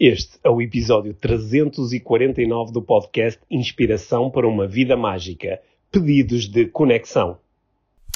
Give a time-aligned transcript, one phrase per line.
[0.00, 7.36] Este é o episódio 349 do podcast Inspiração para uma Vida Mágica Pedidos de Conexão.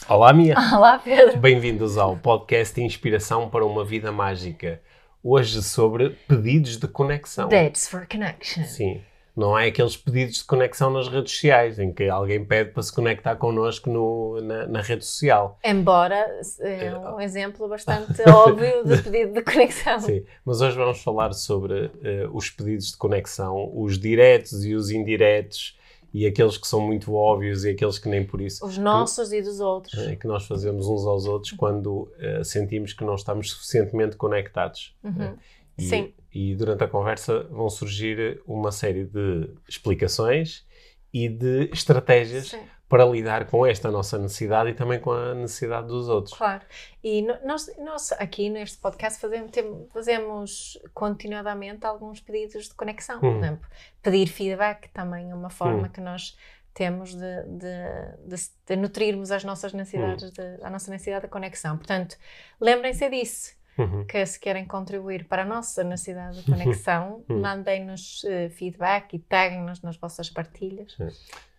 [0.09, 0.55] Olá, Mia.
[0.73, 1.39] Olá, Pedro.
[1.39, 4.81] Bem-vindos ao podcast Inspiração para uma Vida Mágica.
[5.25, 7.49] Hoje sobre pedidos de conexão.
[7.49, 8.63] Dates for connection.
[8.63, 9.01] Sim.
[9.35, 12.93] Não é aqueles pedidos de conexão nas redes sociais, em que alguém pede para se
[12.93, 15.59] conectar connosco no, na, na rede social.
[15.65, 20.01] Embora é um exemplo bastante óbvio de pedido de conexão.
[20.01, 21.91] Sim, mas hoje vamos falar sobre uh,
[22.33, 25.79] os pedidos de conexão, os diretos e os indiretos,
[26.13, 28.65] e aqueles que são muito óbvios e aqueles que nem por isso.
[28.67, 29.99] Os nossos que, e dos outros.
[29.99, 34.95] É, que nós fazemos uns aos outros quando uh, sentimos que não estamos suficientemente conectados.
[35.03, 35.13] Uhum.
[35.13, 35.35] Né?
[35.79, 36.13] E, Sim.
[36.35, 40.67] E durante a conversa vão surgir uma série de explicações
[41.13, 42.61] e de estratégias Sim.
[42.89, 46.35] para lidar com esta nossa necessidade e também com a necessidade dos outros.
[46.37, 46.63] Claro.
[47.05, 49.51] E nós, nós aqui neste podcast fazemos,
[49.93, 53.21] fazemos continuadamente alguns pedidos de conexão.
[53.21, 53.39] Por Hum.
[53.39, 53.69] exemplo,
[54.03, 55.91] pedir feedback também é uma forma Hum.
[55.91, 56.37] que nós
[56.75, 60.33] temos de, de, de, de nutrirmos as nossas necessidades, Hum.
[60.33, 61.77] de, a nossa necessidade de conexão.
[61.77, 62.17] Portanto,
[62.59, 63.53] lembrem-se disso.
[63.79, 64.05] Uhum.
[64.05, 67.41] que se querem contribuir para a nossa necessidade de conexão, Hum.
[67.41, 70.93] mandem-nos uh, feedback e taguem-nos nas vossas partilhas.
[70.95, 71.09] Sim.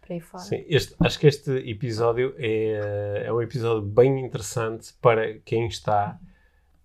[0.01, 0.43] Por aí fora.
[0.43, 6.19] Sim, este, acho que este episódio é, é um episódio bem interessante para quem está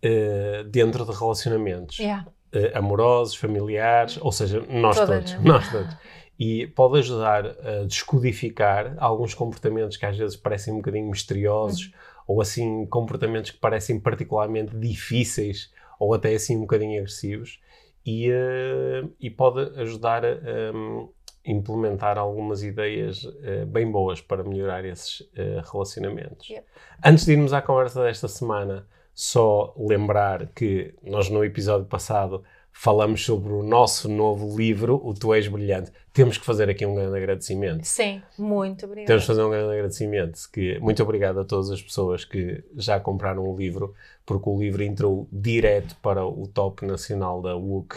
[0.01, 2.27] eh, dentro de relacionamentos Yeah.
[2.53, 5.97] eh, amorosos, familiares, ou seja, nós todos, nós todos.
[6.39, 11.93] E pode ajudar a descodificar alguns comportamentos que às vezes parecem um bocadinho misteriosos, Uhum.
[12.29, 17.59] Ou assim comportamentos que parecem particularmente difíceis, ou até assim um bocadinho agressivos,
[18.05, 20.29] e, eh, e pode ajudar a
[20.75, 21.09] um,
[21.45, 26.49] implementar algumas ideias eh, bem boas para melhorar esses eh, relacionamentos.
[26.51, 26.67] Yep.
[27.03, 33.25] Antes de irmos à conversa desta semana, só lembrar que nós no episódio passado falamos
[33.25, 35.91] sobre o nosso novo livro, O Tu És Brilhante.
[36.13, 37.85] Temos que fazer aqui um grande agradecimento.
[37.85, 39.07] Sim, muito obrigada.
[39.07, 40.39] Temos que fazer um grande agradecimento.
[40.53, 43.95] Que, muito obrigado a todas as pessoas que já compraram o livro,
[44.25, 47.97] porque o livro entrou direto para o top nacional da WUC.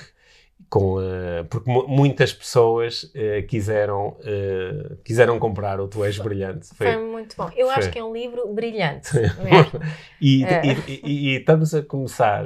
[0.69, 6.67] Com, eh, porque mu- muitas pessoas eh, quiseram, eh, quiseram comprar o Tu És Brilhante.
[6.75, 7.49] Foi muito bom.
[7.55, 7.75] Eu Foi.
[7.75, 9.09] acho que é um livro brilhante.
[9.19, 9.79] mesmo.
[10.21, 10.61] E, É.
[10.65, 12.45] e- e- e estamos a começar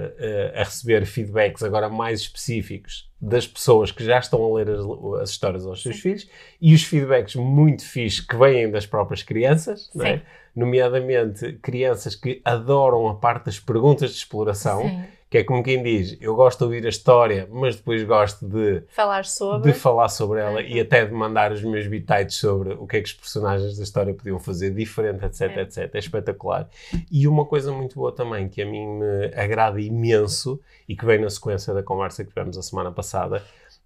[0.55, 4.81] a receber feedbacks agora mais específicos das pessoas que já estão a ler as,
[5.21, 6.27] as histórias aos seus filhos
[6.61, 10.17] e os feedbacks muito fixes que vêm das próprias crianças, é?
[10.17, 10.21] Sim.
[10.55, 15.03] nomeadamente crianças que adoram a parte das perguntas de exploração, Sim.
[15.35, 18.83] Que é como quem diz, eu gosto de ouvir a história, mas depois gosto de
[18.87, 19.69] Falar sobre.
[19.73, 20.65] de falar sobre ela Uhum.
[20.67, 23.83] e até de mandar os meus bitites sobre o que é que os personagens da
[23.83, 25.61] história podiam fazer diferente, etc, É.
[25.63, 25.93] etc.
[25.93, 26.69] É espetacular.
[27.11, 30.57] E uma coisa muito boa também, que a mim me agrada imenso
[30.87, 33.43] e que vem na sequência da conversa que tivemos a semana passada,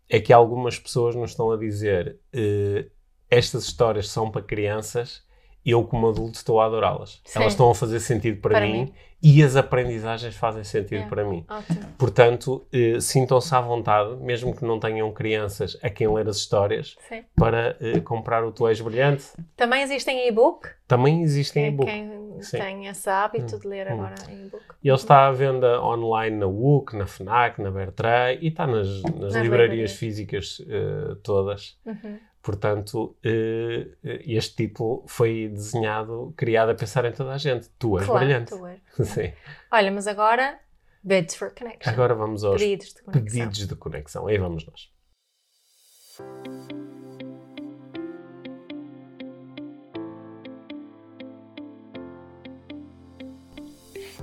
[0.07, 2.85] é que algumas pessoas nos estão a dizer eh,
[3.27, 5.23] estas histórias são para crianças
[5.65, 7.21] eu como adulto estou a adorá-las.
[7.35, 8.93] Elas estão a fazer sentido para, Para mim, mim.
[9.21, 11.07] e as aprendizagens fazem sentido É.
[11.07, 11.45] para mim.
[11.49, 11.79] Ótimo.
[11.97, 16.95] Portanto, eh, sintam-se à vontade, mesmo que não tenham crianças a quem ler as histórias,
[17.07, 17.23] Sim.
[17.35, 19.25] para eh, comprar o Tu És Brilhante.
[19.55, 20.69] Também existem e-book.
[20.87, 21.91] Também existem É e-book.
[21.91, 22.57] quem Sim.
[22.57, 23.95] tem esse hábito de ler Hum.
[23.95, 24.63] agora e-book.
[24.81, 29.03] Ele está à venda online na WUC, na FNAC, na Bertrand e está nas, nas
[29.03, 29.91] livrarias livrarias.
[29.91, 31.77] físicas eh, todas.
[31.85, 32.17] Uhum.
[32.41, 37.69] Portanto, eh, eh, este título foi desenhado, criado a pensar em toda a gente.
[37.77, 38.49] Tu és Claro, brilhante.
[38.51, 38.79] tu és.
[39.07, 39.33] Sim.
[39.71, 40.59] Olha, mas agora,
[41.03, 41.91] bids for connection.
[41.93, 43.23] Agora vamos aos Pedidos de conexão.
[43.23, 44.27] pedidos de conexão.
[44.27, 44.89] Aí vamos nós.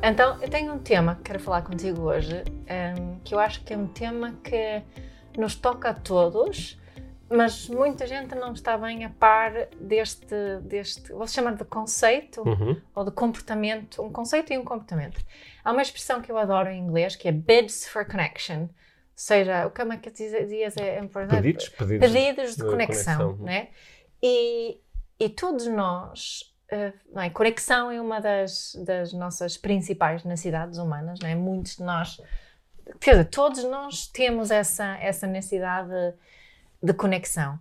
[0.02, 3.72] Então, eu tenho um tema que quero falar contigo hoje, hum, que eu acho que
[3.72, 4.82] é um tema que
[5.36, 6.78] nos toca a todos,
[7.28, 12.80] mas muita gente não está bem a par deste, deste vou chamar de conceito Uhum.
[12.94, 15.20] ou de comportamento, um conceito e um comportamento.
[15.64, 18.68] Há uma expressão que eu adoro em inglês que é bids for connection, ou
[19.14, 21.00] seja, o que é que dizias é?
[21.36, 23.44] Pedidos, pedidos, pedidos de de conexão, conexão.
[23.44, 23.68] né?
[24.22, 24.80] E,
[25.18, 26.54] e todos nós,
[27.12, 27.30] não é?
[27.30, 31.34] conexão é uma das, das nossas principais necessidades humanas, não é?
[31.34, 32.20] Muitos de nós,
[33.00, 35.90] quer dizer, todos nós temos essa, essa necessidade
[36.86, 37.58] de, conexão.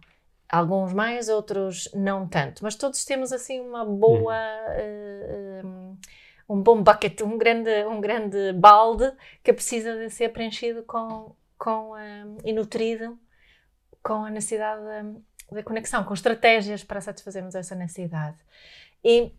[0.48, 5.98] Alguns mais, outros não tanto, mas todos temos assim uma boa, eh, um,
[6.48, 9.12] um bom bucket, um grande, um grande balde
[9.44, 13.18] que precisa de ser preenchido com, com eh, e nutrido
[14.04, 18.38] com a necessidade de, de conexão, com estratégias para satisfazermos essa necessidade.
[19.04, 19.32] E,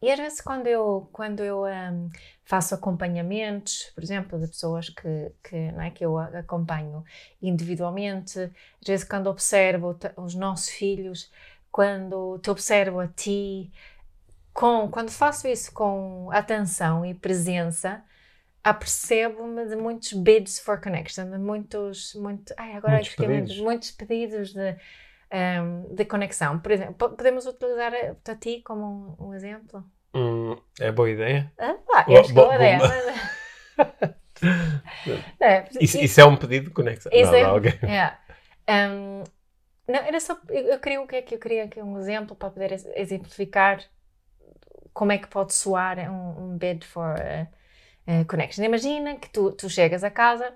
[0.00, 2.10] e às vezes quando eu, quando eu hum,
[2.44, 7.04] faço acompanhamentos, por exemplo, de pessoas que, que, não é, que eu acompanho
[7.40, 8.38] individualmente.
[8.80, 11.30] Às vezes, quando observo os nossos filhos,
[11.70, 13.72] quando te observo a ti,
[14.52, 18.04] com, quando faço isso com atenção e presença,
[18.62, 23.58] apercebo-me de muitos bids for connection, de muitos, muito, ai, agora muitos, pedidos.
[23.58, 24.76] muitos pedidos de,
[25.32, 26.58] um, de conexão.
[26.58, 29.84] Por exemplo, podemos utilizar a, ti como um, um exemplo?
[30.14, 31.50] Hum, é boa ideia?
[31.58, 32.78] Ah, pá, eu acho boa ideia.
[35.40, 37.10] é, isso, isso, é um pedido de conexão.
[37.12, 37.78] Isso não, é, não, okay.
[37.82, 38.16] é.
[38.68, 39.24] Um,
[39.88, 42.36] não, era só, eu, eu queria o que é que eu queria aqui um exemplo
[42.36, 43.82] para poder exemplificar
[44.92, 48.64] como é que pode soar um, um bid for uh, uh, connection.
[48.64, 50.54] Imagina que tu, tu chegas a casa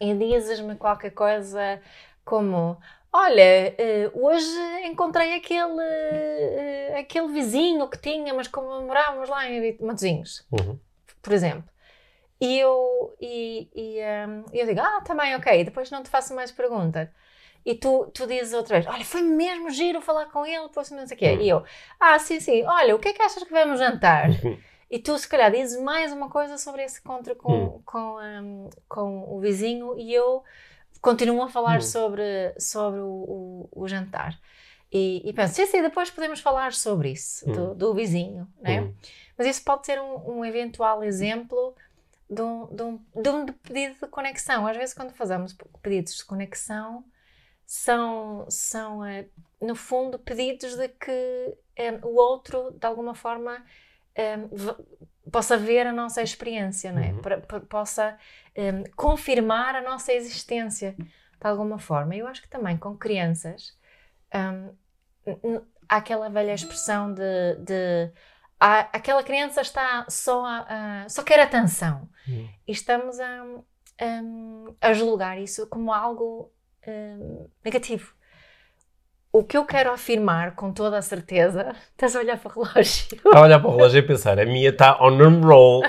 [0.00, 1.80] e dizes-me qualquer coisa
[2.24, 2.78] como
[3.12, 3.74] Olha,
[4.14, 10.78] uh, hoje encontrei aquele, uh, aquele vizinho que tínhamos como morávamos lá em Matosinhos, uhum.
[11.22, 11.64] por exemplo.
[12.40, 16.52] E eu, e, e um, eu digo, ah, também, ok, depois não te faço mais
[16.52, 17.08] perguntas.
[17.64, 21.06] E tu, tu dizes outra vez, olha, foi mesmo giro falar com ele, depois não
[21.06, 21.32] sei o quê.
[21.32, 21.40] Uhum.
[21.40, 21.64] E eu,
[21.98, 24.28] ah, sim, sim, olha, o que é que achas que vamos jantar?
[24.28, 24.58] Uhum.
[24.90, 27.82] E tu, se calhar, dizes mais uma coisa sobre esse encontro com, uhum.
[27.84, 30.42] com, um, com o vizinho e eu
[31.00, 33.06] continuo a falar sobre, sobre o,
[33.72, 34.38] o, o jantar.
[34.90, 37.74] E, e, penso, sim, sim, depois podemos falar sobre isso, do, uhum.
[37.74, 38.80] do vizinho, né?
[38.80, 38.94] Uhum.
[39.36, 41.74] Mas isso pode ser um, um eventual exemplo
[42.28, 44.66] de um, de, um, de um pedido de conexão.
[44.66, 47.04] Às vezes, quando fazemos pedidos de conexão,
[47.66, 49.28] são, são eh,
[49.60, 53.62] no fundo, pedidos de que eh, o outro, de alguma forma,
[54.14, 54.38] eh,
[55.30, 57.12] possa ver a nossa experiência, não é?
[57.12, 57.22] Uhum.
[57.22, 58.16] Para, para, possa
[58.96, 62.16] confirmar a nossa existência de alguma forma.
[62.16, 63.76] Eu acho que também com crianças
[64.34, 68.12] um, há aquela velha expressão de, de
[68.58, 72.48] há, aquela criança está só a, a, só quer atenção uhum.
[72.66, 73.44] e estamos a,
[74.80, 76.52] a, a julgar isso como algo
[76.88, 78.14] Hum, negativo.
[79.38, 83.06] O que eu quero afirmar com toda a certeza, estás a olhar para o relógio.
[83.14, 85.82] Está a olhar para o relógio e pensar, a minha está on a roll.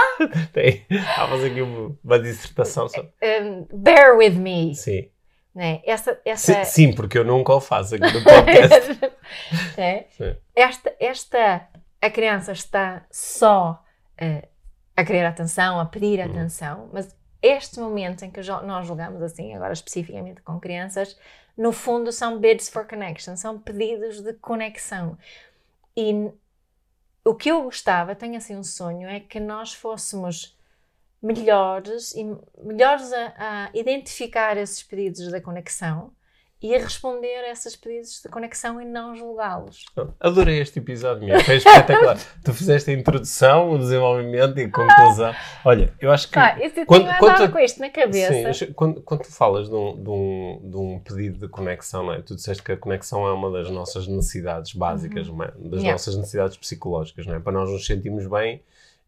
[0.54, 3.02] Tem, a fazer aqui uma, uma dissertação só.
[3.02, 4.74] Um, bear with me.
[4.74, 5.10] Sim.
[5.54, 5.82] Né?
[5.84, 6.64] Essa, essa...
[6.64, 8.98] Sim, sim, porque eu nunca o faço aqui no podcast.
[9.76, 10.06] é?
[10.56, 11.68] Esta, esta,
[12.00, 13.84] a criança está só
[14.18, 14.48] uh,
[14.96, 16.30] a querer atenção, a pedir hum.
[16.30, 17.14] atenção, mas
[17.46, 21.18] este momento em que nós julgamos assim, agora especificamente com crianças,
[21.54, 25.18] no fundo são bids for connection, são pedidos de conexão.
[25.94, 26.32] E
[27.22, 30.58] o que eu gostava, tenho assim um sonho, é que nós fôssemos
[31.20, 32.24] melhores e
[32.62, 36.12] melhores a, a identificar esses pedidos de conexão
[36.62, 39.84] e a responder a esses pedidos de conexão e não julgá-los.
[40.18, 41.38] Adorei este episódio, meu.
[41.40, 42.18] Foi espetacular.
[42.42, 45.34] tu fizeste a introdução, o desenvolvimento e a conclusão.
[45.64, 46.38] Olha, eu acho que.
[46.38, 48.52] Ah, eu quando, quando, com isto na cabeça.
[48.52, 52.14] Sim, quando, quando tu falas de um, de, um, de um pedido de conexão, não
[52.14, 52.22] é?
[52.22, 55.42] tu disseste que a conexão é uma das nossas necessidades básicas, uhum.
[55.42, 55.48] é?
[55.56, 55.92] das yeah.
[55.92, 57.40] nossas necessidades psicológicas, não é?
[57.40, 58.62] Para nós nos sentirmos bem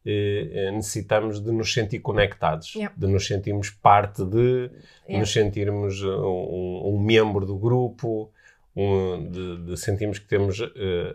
[0.08, 2.94] eh, eh, necessitamos de nos sentir conectados, yeah.
[2.96, 4.70] de nos sentirmos parte de,
[5.08, 5.18] yeah.
[5.18, 8.30] nos sentirmos eh, um, um, membro do grupo,
[8.76, 10.68] um, de, de, sentirmos que temos uh,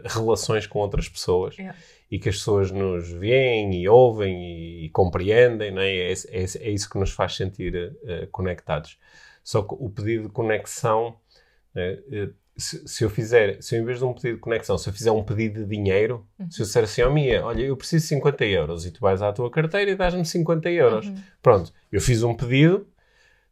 [0.04, 1.74] relações com outras pessoas yeah.
[2.12, 6.12] e que as pessoas nos veem e ouvem e, e compreendem, não é?
[6.12, 8.98] É, é, é, isso que nos faz sentir uh, conectados.
[9.42, 11.16] Só que o pedido de conexão
[12.62, 14.94] se, se, eu fizer, se eu em vez de um pedido de conexão, se eu
[14.94, 16.50] fizer um pedido de dinheiro, uhum.
[16.50, 19.22] se eu disser assim, ao Mia, olha, eu preciso de 50 euros e tu vais
[19.22, 21.08] à tua carteira e dás-me 50 euros.
[21.08, 21.16] Uhum.
[21.42, 22.88] Pronto, eu fiz um pedido,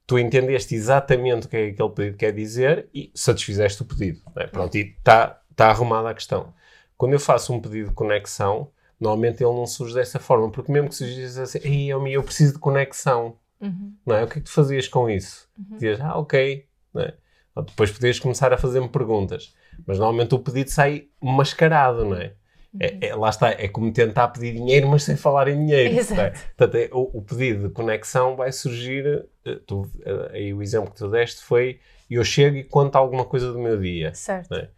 [0.06, 4.22] tu entendeste exatamente o que é que aquele pedido quer dizer e satisfizeste o pedido.
[4.36, 4.48] Né?
[4.48, 6.54] Pronto, e está tá arrumada a questão.
[6.98, 10.90] Quando eu faço um pedido de conexão, normalmente ele não surge dessa forma, porque mesmo
[10.90, 13.38] que surgisse assim, ei, Mia, eu preciso de conexão.
[13.62, 13.94] Uhum.
[14.06, 14.24] Não é?
[14.24, 15.48] O que é que tu fazias com isso?
[15.58, 15.76] Uhum.
[15.76, 16.66] Dizias, ah, ok.
[16.94, 17.14] Não é?
[17.62, 19.54] Depois podias começar a fazer-me perguntas.
[19.86, 22.34] Mas normalmente o pedido sai mascarado, não é?
[22.80, 23.00] É, uhum.
[23.02, 25.98] é, lá está, é como tentar pedir dinheiro, mas sem falar em dinheiro.
[25.98, 26.22] Exato.
[26.22, 26.30] É?
[26.30, 29.26] Portanto, é, o, o, pedido de conexão vai surgir.
[29.44, 33.26] Eh, tu, eh, aí o exemplo que tu deste foi: eu chego e conto alguma
[33.26, 34.14] coisa do meu dia.
[34.14, 34.54] Certo.
[34.54, 34.70] É?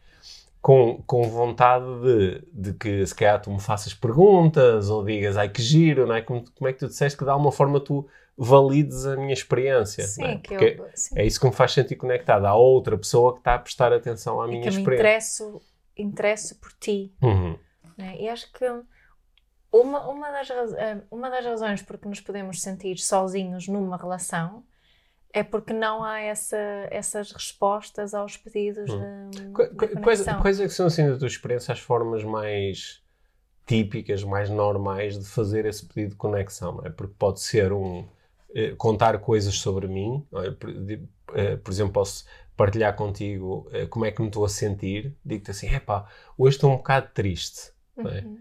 [0.62, 5.50] Com, com vontade de, de que se calhar tu me faças perguntas ou digas, ai
[5.50, 6.22] que giro, não é?
[6.22, 8.08] Como, como é que tu disseste que de alguma forma tu
[8.38, 10.06] valides a minha experiência.
[10.06, 10.38] Sim, é?
[10.38, 11.16] Porque eu, sim.
[11.18, 12.46] é isso que me faz sentir conectado.
[12.46, 14.84] Há outra pessoa que está a prestar atenção à minha experiência.
[14.84, 15.62] Que me interesso,
[15.98, 17.14] interesso por ti.
[17.22, 17.58] Uhum.
[17.98, 18.18] Né?
[18.20, 18.66] E acho que
[19.72, 24.64] uma, uma, das, eh, uma das razões por que nos podemos sentir sozinhos numa relação
[25.34, 26.58] é porque não há essa,
[26.90, 29.30] essas respostas aos pedidos hum.
[29.30, 33.02] de, de quais, quais é que são, assim, da tua experiência, as formas mais
[33.66, 36.90] típicas, mais normais de fazer esse pedido de conexão, é?
[36.90, 38.06] Porque pode ser um
[38.56, 40.52] eh, contar coisas sobre mim, é?
[40.52, 41.02] por, de,
[41.34, 45.52] eh, por, exemplo, posso partilhar contigo eh, como é que me estou a sentir, digo-te
[45.52, 46.06] assim, epá,
[46.38, 48.02] hoje estou um bocado triste, é?
[48.02, 48.40] uhum.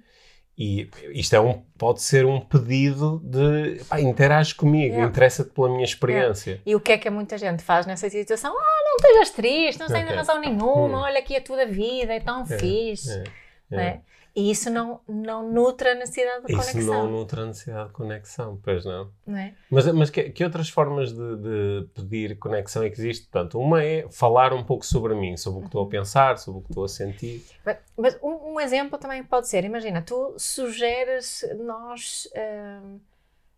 [0.63, 5.09] E isto é um, pode ser um pedido de pá, interage comigo, yeah.
[5.09, 6.51] interessa-te pela minha experiência.
[6.51, 6.63] Yeah.
[6.67, 8.55] E o que é que muita gente faz nessa situação?
[8.55, 10.03] Ah, não estejas triste, não okay.
[10.03, 11.03] razão nenhuma, hum.
[11.03, 13.23] olha aqui a tua vida, é tão é, fixe.
[13.71, 14.01] É, é.
[14.35, 16.81] E isso não, não nutre a necessidade de isso conexão.
[16.81, 19.11] Isso não nutre a necessidade de conexão, pois não.
[19.27, 19.55] não é?
[19.69, 23.27] Mas, mas que, que outras formas de, de, pedir conexão é que existe?
[23.29, 25.91] Portanto, uma é falar um pouco sobre mim, sobre o que estou a uhum.
[25.91, 27.45] pensar, sobre o que estou a sentir.
[27.65, 33.01] Mas, mas um, um, exemplo também pode ser, imagina, tu sugeres nós uh,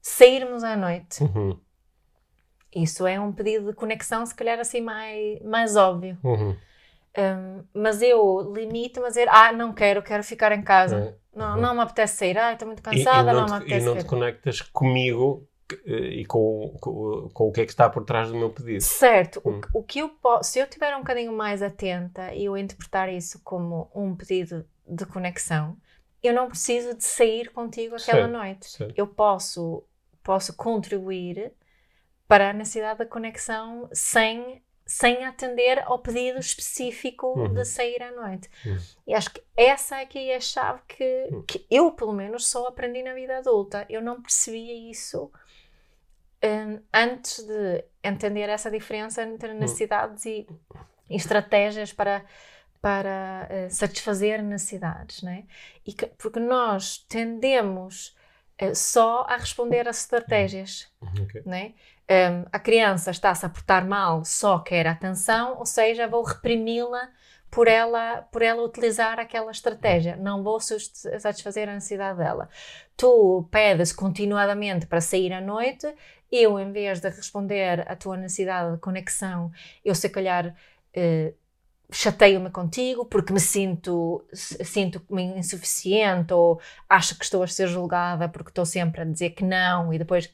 [0.01, 1.23] sairmos à noite.
[1.23, 1.59] Uhum.
[2.75, 6.17] Isso é um pedido de conexão, se calhar assim mais, mais óbvio.
[6.25, 6.57] Uhum.
[7.17, 10.97] Um, mas eu limito-me a dizer, ah, não quero, quero ficar em casa.
[10.97, 11.23] É.
[11.35, 13.85] Não, não me apetece sair, ah, estou muito cansada, e, e não, não, me apetece
[13.85, 15.49] E não te conectas comigo
[15.87, 18.83] eh, e com, com, com, o que é que está por trás do meu pedido.
[18.83, 19.41] Certo.
[19.45, 19.61] Hum.
[19.73, 23.13] O, o que eu posso, se eu estiver um bocadinho mais atenta e eu interpretar
[23.13, 25.77] isso como um pedido de conexão,
[26.23, 28.71] eu não preciso de sair contigo aquela certo, noite.
[28.71, 28.95] Certo.
[28.97, 29.85] Eu posso,
[30.23, 31.53] posso contribuir
[32.29, 37.55] para a necessidade da conexão sem sem atender ao pedido específico uhum.
[37.55, 38.51] de sair à noite.
[38.67, 38.77] Uhum.
[39.07, 41.43] E acho que essa aqui é a chave que, uhum.
[41.47, 43.87] que eu, pelo menos, só aprendi na vida adulta.
[43.89, 45.33] Eu não percebia isso
[46.45, 49.61] um, antes de entender essa diferença entre uhum.
[49.61, 50.47] necessidades e,
[51.09, 52.23] estratégias para,
[52.83, 55.23] para uh, satisfazer necessidades.
[55.23, 55.45] Né?
[55.87, 58.15] E que, porque nós tendemos
[58.61, 60.93] uh, só a responder estratégias.
[61.01, 61.25] Uhum.
[61.25, 61.43] Okay.
[61.47, 61.73] Né?
[62.11, 67.09] Um, a criança está-se a portar mal, só quer atenção, ou seja, vou reprimi-la
[67.51, 70.17] por ela, por ela utilizar aquela estratégia.
[70.17, 72.49] Não vou satisfazer a necessidade dela.
[72.97, 75.87] Tu pedes continuadamente para sair à noite,
[76.31, 79.53] eu, em vez de responder à tua necessidade de conexão,
[79.85, 81.35] eu se calhar uh,
[81.93, 88.49] chateio-me contigo porque me sinto sinto-me insuficiente ou acho que estou a ser julgada porque
[88.49, 90.33] estou sempre a dizer que não e depois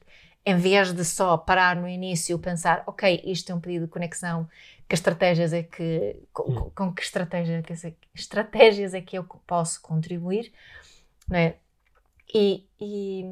[0.49, 3.93] em vez de só parar no início e pensar, ok, isto é um pedido de
[3.93, 4.49] conexão,
[4.88, 6.71] que estratégias é que, com, hum.
[6.75, 7.75] com que estratégia, que
[8.14, 10.50] estratégias é que eu posso contribuir,
[11.28, 11.57] né?
[12.35, 13.26] E, e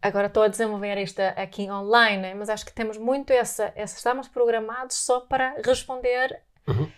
[0.00, 2.34] agora estou a desenvolver isto aqui online, né?
[2.34, 6.90] mas acho que temos muito essa, essa estamos programados só para responder uhum.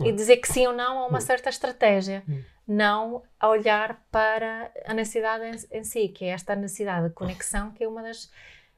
[0.00, 1.20] um, e dizer que sim ou não a uma uhum.
[1.20, 2.24] certa estratégia.
[2.26, 7.14] Uhum não a olhar para a necessidade em, em, si, que é esta necessidade de
[7.14, 8.30] conexão, que é uma das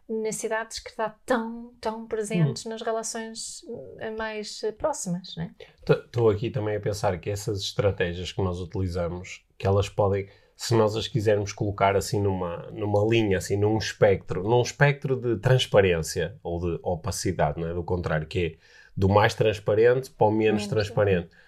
[0.08, 2.70] necessidades que está tão, tão presentes hum.
[2.70, 3.64] nas relações
[3.98, 5.54] eh, mais eh, próximas, né?
[5.88, 10.74] Estou aqui também a pensar que essas estratégias que nós utilizamos, que elas podem, se
[10.74, 16.38] nós as quisermos colocar assim numa, numa linha, assim num espectro, num espectro de transparência
[16.42, 17.74] ou de opacidade, não é?
[17.74, 21.28] Do contrário, que é do mais transparente para o menos, menos transparente.
[21.40, 21.43] É?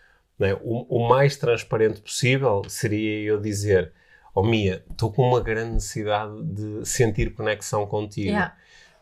[0.62, 3.92] O, o, mais transparente possível seria eu dizer:
[4.34, 8.28] Oh Mia, estou com uma grande necessidade de sentir conexão contigo.
[8.28, 8.54] Yeah.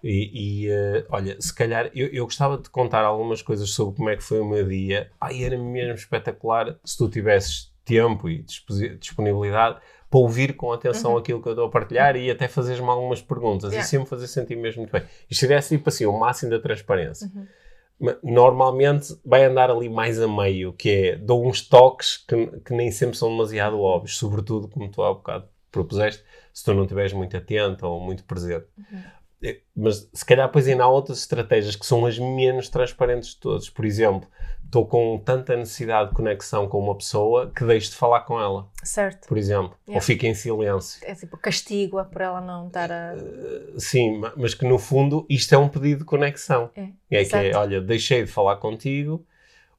[0.02, 4.10] E, e uh, olha, se calhar eu, eu, gostava de contar algumas coisas sobre como
[4.10, 5.10] é que foi o meu dia.
[5.20, 8.44] Ai, era mesmo espetacular se tu tivesses tempo e
[8.98, 11.18] disponibilidade para ouvir com atenção uhum.
[11.18, 13.84] aquilo que eu estou a partilhar e até fazeres-me algumas perguntas yeah.
[13.84, 15.02] e sempre fazer sentir mesmo muito bem.
[15.28, 17.28] Isto seria tipo assim, o máximo da transparência.
[17.34, 17.46] Uhum
[18.22, 22.90] normalmente vai andar ali mais a meio, que é dou uns toques que, que nem
[22.90, 27.36] sempre são demasiado óbvios, sobretudo como tu há bocado propuseste, se tu não estiveres muito
[27.36, 28.66] atento ou muito presente.
[28.78, 29.02] Uhum.
[29.76, 33.68] Mas se calhar depois ainda há outras estratégias que são as menos transparentes de todas.
[33.68, 34.28] Por exemplo,
[34.64, 38.68] estou com tanta necessidade de conexão com uma pessoa que deixo de falar com ela.
[38.82, 39.28] Certo.
[39.28, 39.76] Por exemplo.
[39.86, 39.94] Yeah.
[39.94, 41.00] Ou fico em silêncio.
[41.04, 43.14] É tipo castigo-a por ela não estar a.
[43.14, 46.70] Uh, sim, mas que no fundo isto é um pedido de conexão.
[46.76, 49.24] É, é que é, olha, deixei de falar contigo,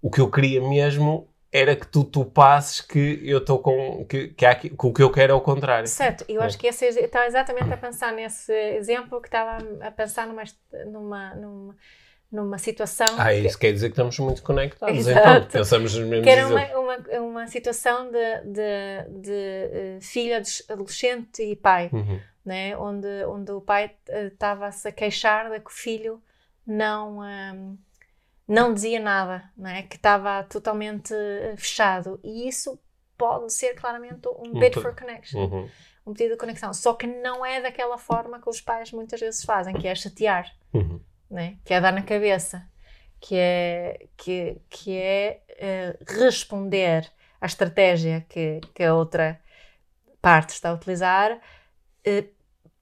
[0.02, 4.30] o que eu queria mesmo era que tu, tu passes que eu estou com que,
[4.30, 5.88] que, há, que o que eu quero é o contrário.
[5.88, 6.46] Certo, eu é.
[6.46, 10.44] acho que esse, estava exatamente a pensar nesse exemplo que estava a pensar numa,
[10.86, 11.76] numa, numa
[12.32, 13.08] numa situação.
[13.18, 13.68] Ah, isso que...
[13.68, 15.20] quer dizer que estamos muito conectados, Exato.
[15.20, 20.36] então, pensamos nos mesmos Que era uma, uma, uma, situação de, de, de uh, filho
[20.70, 22.20] adolescente e pai, uhum.
[22.44, 22.76] né?
[22.78, 26.22] onde, onde o pai eh, estava-se uh, a queixar de que o filho
[26.68, 27.78] não, um,
[28.48, 29.84] não dizia nada, né?
[29.84, 32.20] que estava totalmente eh, fechado.
[32.24, 32.80] E isso
[33.18, 35.40] pode ser claramente um bid for connection.
[35.40, 35.70] Uhum.
[36.06, 36.74] Um pedido de conexão.
[36.74, 40.52] Só que não é daquela forma que os pais muitas vezes fazem, que é chatear.
[40.74, 41.00] Uhum
[41.30, 41.58] né?
[41.64, 42.68] que é dar na cabeça,
[43.20, 47.10] que é, que, que é uh, responder
[47.40, 49.40] à estratégia que, que a outra
[50.22, 52.35] parte está a utilizar uh,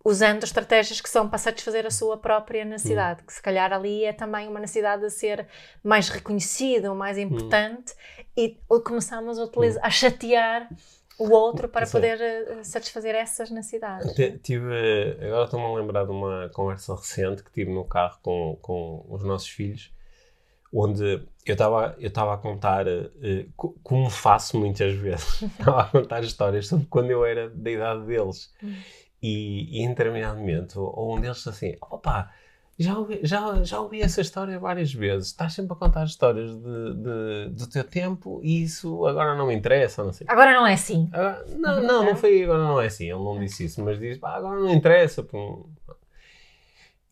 [0.04, 3.26] usando estratégias que são para satisfazer a sua própria necessidade, hum.
[3.26, 5.48] que se calhar ali é também uma necessidade de ser
[5.84, 7.22] mais reconhecido, mais hum.
[7.22, 8.24] importante, hum.
[8.36, 9.88] e começamos a, utilizar, hum.
[9.88, 10.70] a chatear
[11.18, 14.14] o outro para poder uh, satisfazer essas necessidades.
[14.42, 19.06] Tive, agora estou-me a lembrar de uma conversa recente que tive no carro com, com
[19.08, 19.94] os nossos filhos,
[20.74, 26.68] onde eu estava eu a contar, uh, como faço muitas vezes, estava a contar histórias
[26.68, 28.52] sobre quando eu era da idade deles.
[29.24, 32.30] E, e em determinado momento, um deles disse assim: opa,
[32.78, 35.28] já ouvi, já, já ouvi essa história várias vezes.
[35.30, 39.56] Estás sempre a contar histórias de, de, do teu tempo e isso agora não me
[39.56, 40.04] interessa.
[40.04, 40.28] Não sei.
[40.30, 41.10] Agora não é assim.
[41.14, 43.06] Agora, não, não, não foi agora não é assim.
[43.06, 45.26] Ele não disse isso, mas disse: agora não interessa.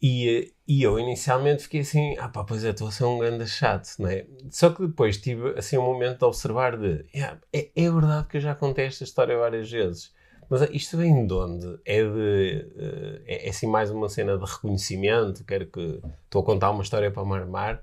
[0.01, 3.48] E, e eu inicialmente fiquei assim: ah pá, pois é, estou a ser um grande
[3.48, 4.25] chato, não é?
[4.50, 8.36] Só que depois tive assim um momento de observar: de yeah, é, é verdade que
[8.36, 10.12] eu já contei esta história várias vezes.
[10.51, 11.79] Mas isto vem de onde?
[11.86, 12.67] É de.
[12.75, 15.46] Uh, é, é assim mais uma cena de reconhecimento?
[15.46, 16.01] Quero que.
[16.25, 17.81] Estou a contar uma história para marmar.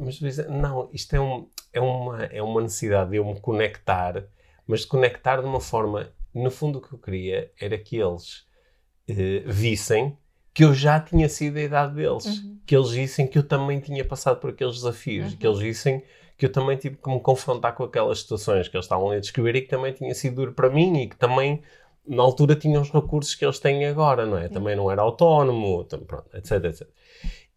[0.00, 4.24] Mas não, isto é, um, é, uma, é uma necessidade de eu me conectar,
[4.66, 6.10] mas de conectar de uma forma.
[6.34, 8.40] No fundo, o que eu queria era que eles
[9.08, 10.18] uh, vissem
[10.52, 12.26] que eu já tinha sido a idade deles.
[12.26, 12.58] Uhum.
[12.66, 15.30] Que eles vissem que eu também tinha passado por aqueles desafios.
[15.30, 15.38] Uhum.
[15.38, 16.02] Que eles vissem
[16.36, 19.54] que eu também tive que me confrontar com aquelas situações que eles estavam a descobrir
[19.56, 21.62] e que também tinha sido duro para mim e que também
[22.06, 24.48] na altura tinha os recursos que eles têm agora, não é?
[24.48, 26.88] Também não era autónomo, pronto, etc, etc.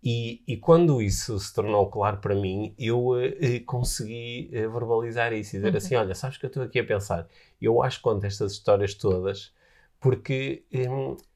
[0.03, 5.55] E, e, quando isso se tornou claro para mim, eu uh, consegui uh, verbalizar isso
[5.55, 5.77] e dizer uhum.
[5.77, 7.27] assim: olha, sabes que eu estou aqui a pensar,
[7.59, 9.51] eu acho que conto estas histórias todas
[9.99, 10.63] porque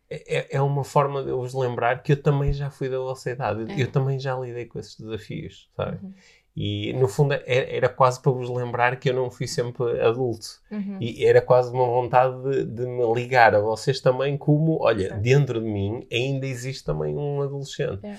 [0.10, 3.32] é, é, uma forma de eu vos lembrar que eu também já fui da vossa
[3.32, 3.82] idade, é.
[3.82, 5.98] eu também já lidei com esses desafios, sabe?
[6.04, 6.14] Uhum.
[6.56, 10.48] E no fundo era, era, quase para vos lembrar que eu não fui sempre adulto.
[10.70, 10.98] Uhum.
[11.00, 15.22] E era quase uma vontade de, de, me ligar a vocês também, como, olha, certo.
[15.22, 18.06] dentro de mim ainda existe também um adolescente.
[18.06, 18.18] É.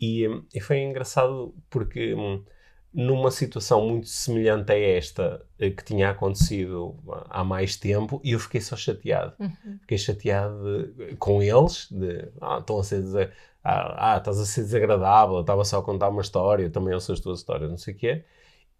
[0.00, 2.42] E, e, foi engraçado porque hum,
[2.92, 6.96] numa situação muito semelhante a esta eh, que tinha acontecido
[7.28, 9.34] há mais tempo, eu fiquei só chateado.
[9.38, 9.78] Uhum.
[9.80, 13.02] Fiquei chateado de, com eles, de, ah, estão a ser
[13.64, 17.14] ah, ah, estás a ser desagradável, estava só a contar uma história, também eu sei
[17.14, 18.24] as tuas histórias, não sei o quê.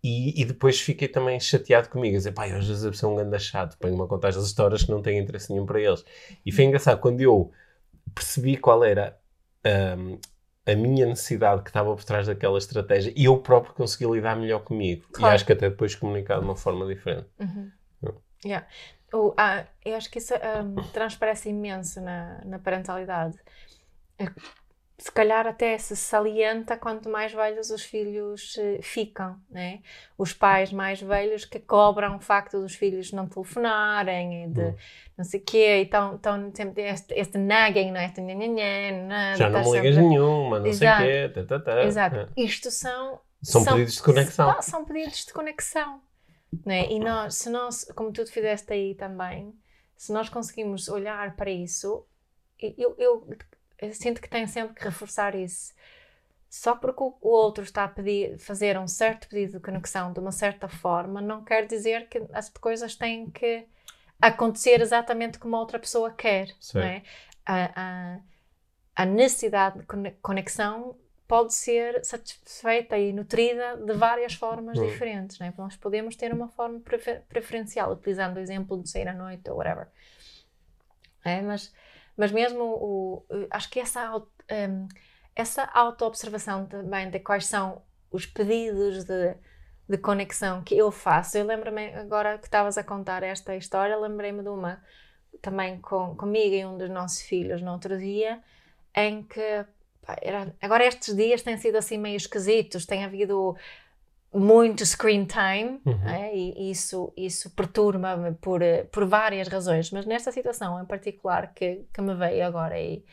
[0.03, 3.39] E, e, depois fiquei também chateado comigo, a dizer, pai, às vezes sou um grande
[3.39, 6.05] chato, ponho-me a contar as histórias que não têm interesse nenhum para eles.
[6.45, 7.51] E foi engraçado, quando eu
[8.15, 9.19] percebi qual era
[9.99, 10.19] um,
[10.67, 14.61] a minha necessidade que estava por trás daquela estratégia, e eu próprio consegui lidar melhor
[14.63, 15.07] comigo.
[15.11, 15.33] Claro.
[15.33, 17.27] E acho que até depois comunicar de uma forma diferente.
[17.41, 17.71] Uhum.
[18.45, 18.67] Yeah.
[19.15, 23.39] Uh, ah, eu acho que isso um, transparece imenso na, na parentalidade
[24.97, 29.81] se calhar até se salienta quanto mais velhos os filhos uh, ficam, né?
[30.17, 34.77] Os pais mais velhos que cobram o facto dos filhos não telefonarem e de hum.
[35.19, 38.07] não sei o quê, então, então sempre este, este nagging, não é?
[38.07, 40.09] Este nhanhanhan, Já não me ligas sempre...
[40.09, 41.03] nenhuma, não Exato.
[41.03, 41.41] sei o quê.
[41.41, 41.85] Tá, tá, tá.
[41.85, 42.17] Exato.
[42.17, 42.29] É.
[42.37, 43.21] Isto são...
[43.43, 44.53] São, são pedidos de conexão.
[44.53, 46.01] São, são pedidos de conexão.
[46.65, 46.91] Né?
[46.91, 49.53] E nós, se nós, como tu fizeste aí também,
[49.97, 52.07] se nós conseguimos olhar para isso,
[52.61, 53.29] eu, eu
[53.79, 55.73] eu sinto que tenho sempre que reforçar isso.
[56.49, 60.31] Só porque o outro está a pedir, fazer um certo pedido de conexão de uma
[60.31, 63.67] certa forma, não quer dizer que as coisas têm que
[64.21, 66.49] acontecer exatamente como a outra pessoa quer.
[66.77, 67.03] É?
[67.45, 68.21] a, a,
[68.97, 69.87] a necessidade de
[70.23, 74.87] conexão pode ser satisfeita e nutrida de várias formas uhum.
[74.87, 75.41] diferentes.
[75.41, 75.53] É?
[75.57, 79.57] Nós podemos ter uma forma prefer preferencial, utilizando o exemplo de sair à noite ou
[79.57, 79.89] whatever.
[81.25, 81.73] É, mas
[82.17, 84.89] mas mesmo o, acho que essa, um,
[85.35, 89.35] essa auto-observação também de quais são os pedidos de,
[89.89, 91.37] de conexão que eu faço.
[91.37, 94.83] Eu lembro-me, agora que estavas a contar esta história, lembrei-me de uma
[95.43, 98.41] também com, comigo e um dos nossos filhos no outro dia,
[98.95, 99.67] em que
[100.23, 103.57] era, agora estes dias têm sido assim meio esquisitos, tem havido
[104.35, 106.09] muito screen time uhum.
[106.09, 106.35] é?
[106.35, 112.01] e isso, isso perturba-me por, por várias razões, mas nesta situação em particular que, que
[112.01, 113.05] me veio agora aí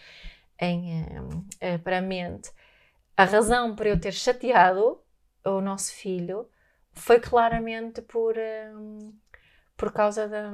[0.60, 1.06] em,
[1.60, 2.52] eh, para a mente,
[3.16, 5.00] a razão por eu ter chateado
[5.46, 6.48] o nosso filho
[6.94, 8.36] foi claramente por,
[8.76, 9.14] um,
[9.78, 10.52] por causa da,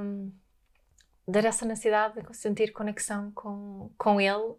[1.26, 4.54] dessa necessidade de sentir conexão com, com ele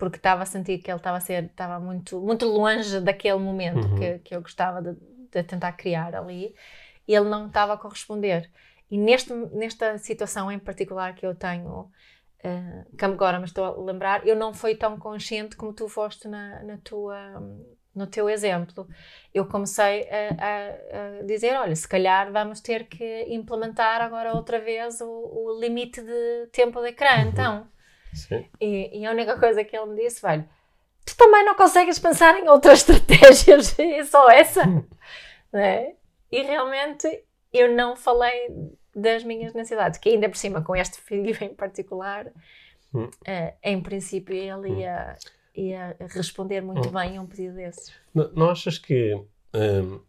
[0.00, 3.86] porque estava a sentir que ele estava a ser estava muito muito longe daquele momento
[3.86, 3.94] uhum.
[3.96, 4.98] que, que eu gostava de,
[5.34, 6.54] a tentar criar ali,
[7.06, 8.50] e ele não estava a corresponder.
[8.90, 11.90] E neste, nesta situação em particular que eu tenho,
[12.44, 16.26] uh, que agora me estou a lembrar, eu não fui tão consciente como tu foste
[16.26, 17.40] na, na tua,
[17.94, 18.86] no teu exemplo,
[19.34, 24.58] eu comecei a, a, a, dizer: olha, se calhar vamos ter que implementar agora outra
[24.58, 27.28] vez o, o limite de tempo de ecrã, uhum.
[27.28, 27.68] então.
[28.12, 28.44] Sim.
[28.60, 30.44] E, e, a única coisa que ele me disse, velho,
[31.14, 34.64] tu também não consegues pensar em outras estratégias, é só essa.
[35.52, 35.94] né?
[36.30, 38.48] E realmente eu não falei
[38.94, 42.26] das minhas necessidades, que ainda por cima, com este filho em particular,
[42.94, 43.04] hum.
[43.04, 45.16] uh, em princípio ele ia.
[45.16, 46.92] Hum e a responder muito hum.
[46.92, 47.92] bem a um pedido desses.
[48.14, 49.14] Não, não achas que
[49.54, 50.00] hum,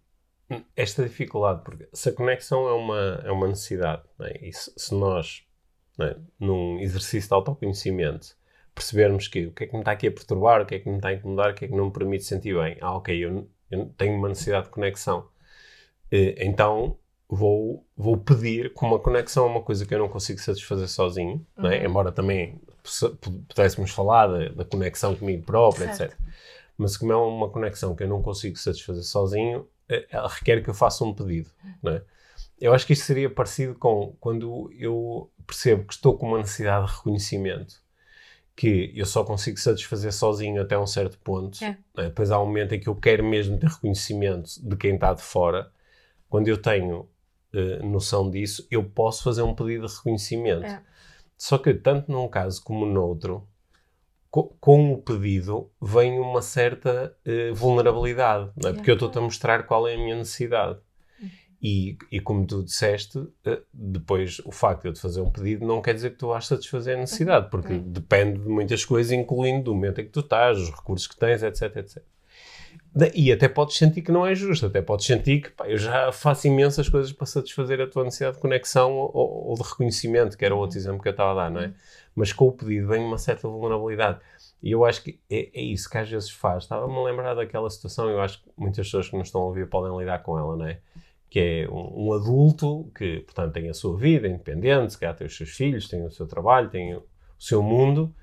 [0.75, 4.47] esta dificuldade, porque se a conexão é uma, é uma necessidade, é?
[4.47, 5.43] e se, se nós,
[5.99, 6.15] é?
[6.39, 8.37] num exercício de autoconhecimento,
[8.73, 10.89] percebermos que o que é que me está aqui a perturbar, o que é que
[10.89, 13.25] me está a incomodar, o que é que não me permite sentir bem, ah, ok,
[13.25, 15.27] eu, eu tenho uma necessidade de conexão,
[16.12, 16.97] então
[17.31, 21.45] vou, vou pedir, como a conexão é uma coisa que eu não consigo satisfazer sozinho,
[21.57, 21.62] é?
[21.62, 21.86] uhum.
[21.86, 22.60] embora também
[23.47, 26.13] pudéssemos falar da, da, conexão comigo próprio, certo.
[26.13, 26.17] etc.
[26.77, 30.69] Mas como é uma conexão que eu não consigo satisfazer sozinho, é, ela requer que
[30.69, 31.49] eu faça um pedido,
[31.81, 32.03] não é?
[32.60, 36.86] Eu acho que isto seria parecido com quando eu percebo que estou com uma necessidade
[36.86, 37.81] de reconhecimento
[38.62, 41.58] que eu só consigo satisfazer sozinho até um certo ponto.
[41.63, 41.69] É.
[41.97, 42.04] Né?
[42.04, 45.21] Depois há um momento em que eu quero mesmo ter reconhecimento de quem está de
[45.24, 45.71] fora.
[46.30, 47.10] Quando eu tenho
[47.56, 50.67] uh, noção disso, eu posso fazer um pedido de reconhecimento.
[50.67, 50.80] É.
[51.36, 53.47] Só que, tanto num caso como no outro,
[54.30, 58.74] co com o pedido vem uma certa uh, vulnerabilidade, não é?
[58.74, 60.78] porque eu estou-te a mostrar qual é a minha necessidade.
[61.62, 61.69] Uhum.
[61.69, 63.32] E, e como tu disseste, uh,
[63.71, 66.45] depois o facto de eu te fazer um pedido não quer dizer que tu vais
[66.45, 67.91] satisfazer a necessidade, porque uhum.
[67.91, 71.43] depende de muitas coisas, incluindo do momento em que tu estás, os recursos que tens,
[71.43, 72.04] etc, etc.
[73.13, 76.12] E até podes sentir que não é justo, até podes sentir que pá, eu já
[76.12, 80.43] faço imensas coisas para satisfazer a tua necessidade de conexão ou, ou de reconhecimento, que
[80.43, 81.74] era o outro exemplo que eu estava a dar, não é?
[82.13, 84.19] Mas com o pedido vem uma certa vulnerabilidade.
[84.62, 86.63] E eu acho que é, é isso que às vezes faz.
[86.63, 89.69] Estava-me a lembrar daquela situação, eu acho que muitas pessoas que nos estão a ouvir
[89.69, 90.80] podem lidar com ela, não é?
[91.31, 95.35] Que é um, um adulto que, portanto, tem a sua vida independente, que tem os
[95.35, 97.03] seus filhos, tem o seu trabalho, tem o
[97.39, 98.13] seu mundo,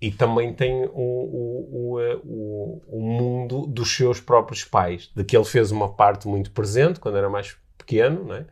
[0.00, 5.44] e também tem o, o, o, o, mundo dos seus próprios pais, de que ele
[5.44, 8.46] fez uma parte muito presente quando era mais pequeno, né?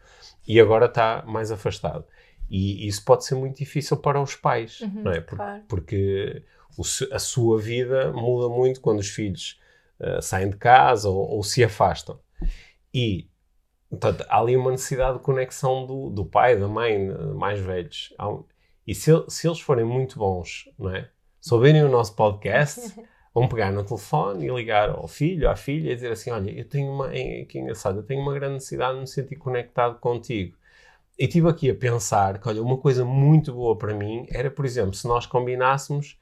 [0.46, 2.04] e agora está mais afastado.
[2.48, 5.20] E isso pode ser muito difícil para os pais, uhum, não é?
[5.20, 5.62] Por, claro.
[5.66, 6.44] Porque
[7.10, 9.58] a sua vida muda muito quando os filhos
[9.98, 12.18] uh, saem de casa ou, ou, se afastam.
[12.92, 13.28] E
[13.96, 18.14] portanto, há ali uma necessidade de conexão do, do pai, da mãe, mais velhos.
[18.86, 21.08] E se, se eles forem muito bons, não é?
[21.44, 22.80] se ouvirem o nosso podcast,
[23.34, 26.66] vão pegar no telefone e ligar ao filho, à filha e dizer assim: Olha, eu
[26.66, 27.10] tenho uma.
[27.10, 30.56] Que engraçado, eu tenho uma grande necessidade de me sentir conectado contigo.
[31.18, 34.64] E estive aqui a pensar que, olha, uma coisa muito boa para mim era, por
[34.64, 36.18] exemplo, se nós combinássemos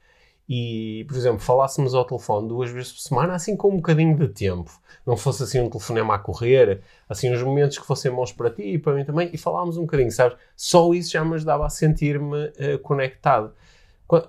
[0.47, 4.27] e, por exemplo, falássemos ao telefone duas vezes por semana, assim com um bocadinho de
[4.27, 4.71] tempo.
[5.05, 8.63] Não fosse assim um telefonema a correr, assim uns momentos que fossem bons para ti
[8.63, 10.37] e para mim também, e falámos um bocadinho, sabes?
[10.55, 13.53] Só isso já me ajudava a sentir-me uh, conectado.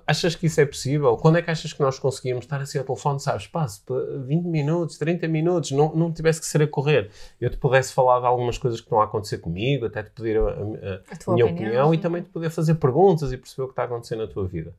[0.07, 1.15] Achas que isso é possível?
[1.17, 3.83] Quando é que achas que nós conseguimos estar assim ao telefone, sabes, passo
[4.25, 7.11] 20 minutos, 30 minutos, não, não tivesse que ser a correr.
[7.39, 10.37] Eu te pudesse falar de algumas coisas que estão a acontecer comigo, até te pedir
[10.37, 13.63] a, a, a, a minha opinião, opinião e também te poder fazer perguntas e perceber
[13.63, 14.73] o que está acontecendo na tua vida.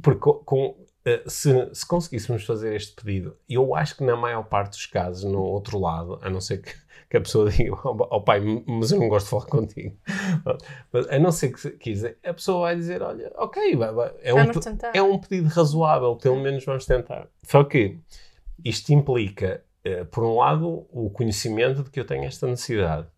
[0.00, 4.70] Porque com, eh, se, se, conseguíssemos fazer este pedido, eu acho que na maior parte
[4.70, 6.72] dos casos, no outro lado, a não ser que,
[7.10, 9.96] que a pessoa diga ao oh, pai, mas eu não gosto de falar contigo,
[10.92, 14.32] mas, a não ser que quiser, a pessoa vai dizer: olha, ok, vai, vai, é,
[14.32, 14.38] um,
[14.94, 17.26] é um pedido razoável, pelo menos vamos tentar.
[17.42, 17.98] Só que
[18.64, 23.08] isto implica, uh, por um lado, o conhecimento de que eu tenho esta necessidade,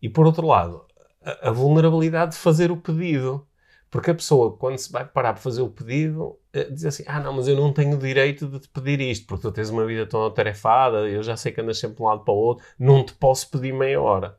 [0.00, 0.86] e por outro lado,
[1.22, 3.45] a, a vulnerabilidade de fazer o pedido.
[3.90, 7.20] Porque a pessoa, quando se vai parar para fazer o pedido, eh, diz assim: Ah,
[7.20, 9.86] não, mas eu não tenho o direito de te pedir isto, porque tu tens uma
[9.86, 12.64] vida tão atarefada, eu já sei que andas sempre de um lado para o outro,
[12.78, 14.36] não te posso pedir meia hora.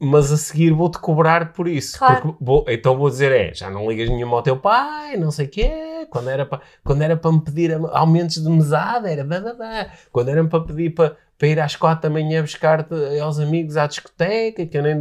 [0.00, 1.96] Mas a seguir vou-te cobrar por isso.
[1.96, 2.36] Claro.
[2.40, 5.48] Vou, então vou dizer: É, já não ligas nenhuma ao teu pai, não sei o
[5.48, 6.06] quê.
[6.10, 9.90] Quando era para, quando era para me pedir aumentos de mesada, era da, da, da.
[10.10, 13.86] Quando era para pedir para, para ir às quatro da manhã buscar-te aos amigos à
[13.86, 14.98] discoteca, que eu nem.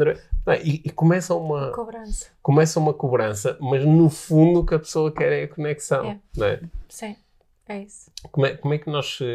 [0.58, 2.28] E, e, começa uma cobrança.
[2.42, 6.06] Começa uma cobrança, mas no fundo o que a pessoa quer é a conexão.
[6.06, 6.20] É.
[6.36, 6.62] Não é?
[6.88, 7.16] Sim,
[7.68, 8.12] é isso.
[8.32, 9.20] Como é, como é que nós.
[9.20, 9.26] Uh,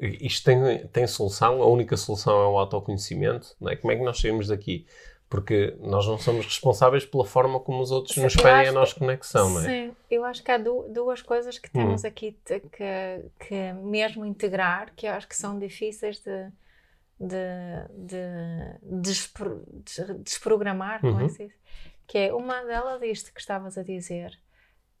[0.00, 1.62] isto tem, tem solução?
[1.62, 3.54] A única solução é o autoconhecimento?
[3.60, 3.76] Não é?
[3.76, 4.86] Como é que nós saímos daqui?
[5.28, 8.94] Porque nós não somos responsáveis pela forma como os outros Sim, nos pedem a nossa
[8.94, 9.64] conexão, não é?
[9.64, 12.06] Sim, eu acho que há duas coisas que temos hum.
[12.06, 12.60] aqui que,
[13.40, 16.50] que mesmo integrar, que eu acho que são difíceis de
[17.18, 17.36] de,
[18.06, 21.20] de, despro, de desprogramar, uhum.
[21.26, 21.48] é
[22.06, 24.38] que é uma delas isto que estavas a dizer,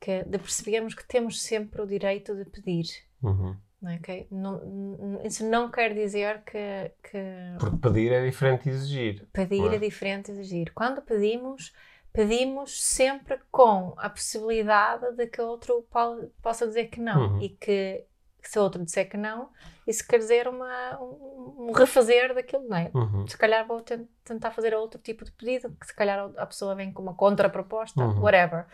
[0.00, 2.86] que de percebermos que temos sempre o direito de pedir.
[3.22, 3.56] Uhum.
[3.98, 4.26] ok?
[4.30, 7.18] Não, n- isso não quer dizer que, que
[7.58, 9.28] Porque pedir é diferente de exigir.
[9.32, 9.76] pedir não é?
[9.76, 10.72] é diferente de exigir.
[10.74, 11.72] Quando pedimos,
[12.12, 17.34] pedimos sempre com a possibilidade de que outro po- possa dizer que não.
[17.34, 17.42] Uhum.
[17.42, 18.04] E que
[18.48, 19.50] se o outro disser que não,
[19.86, 22.90] isso quer dizer uma, um, um refazer daquilo, não é?
[22.94, 23.26] Uhum.
[23.26, 26.74] Se calhar vou ten- tentar fazer outro tipo de pedido, que se calhar a pessoa
[26.74, 28.20] vem com uma contraproposta, Uhum.
[28.20, 28.66] whatever.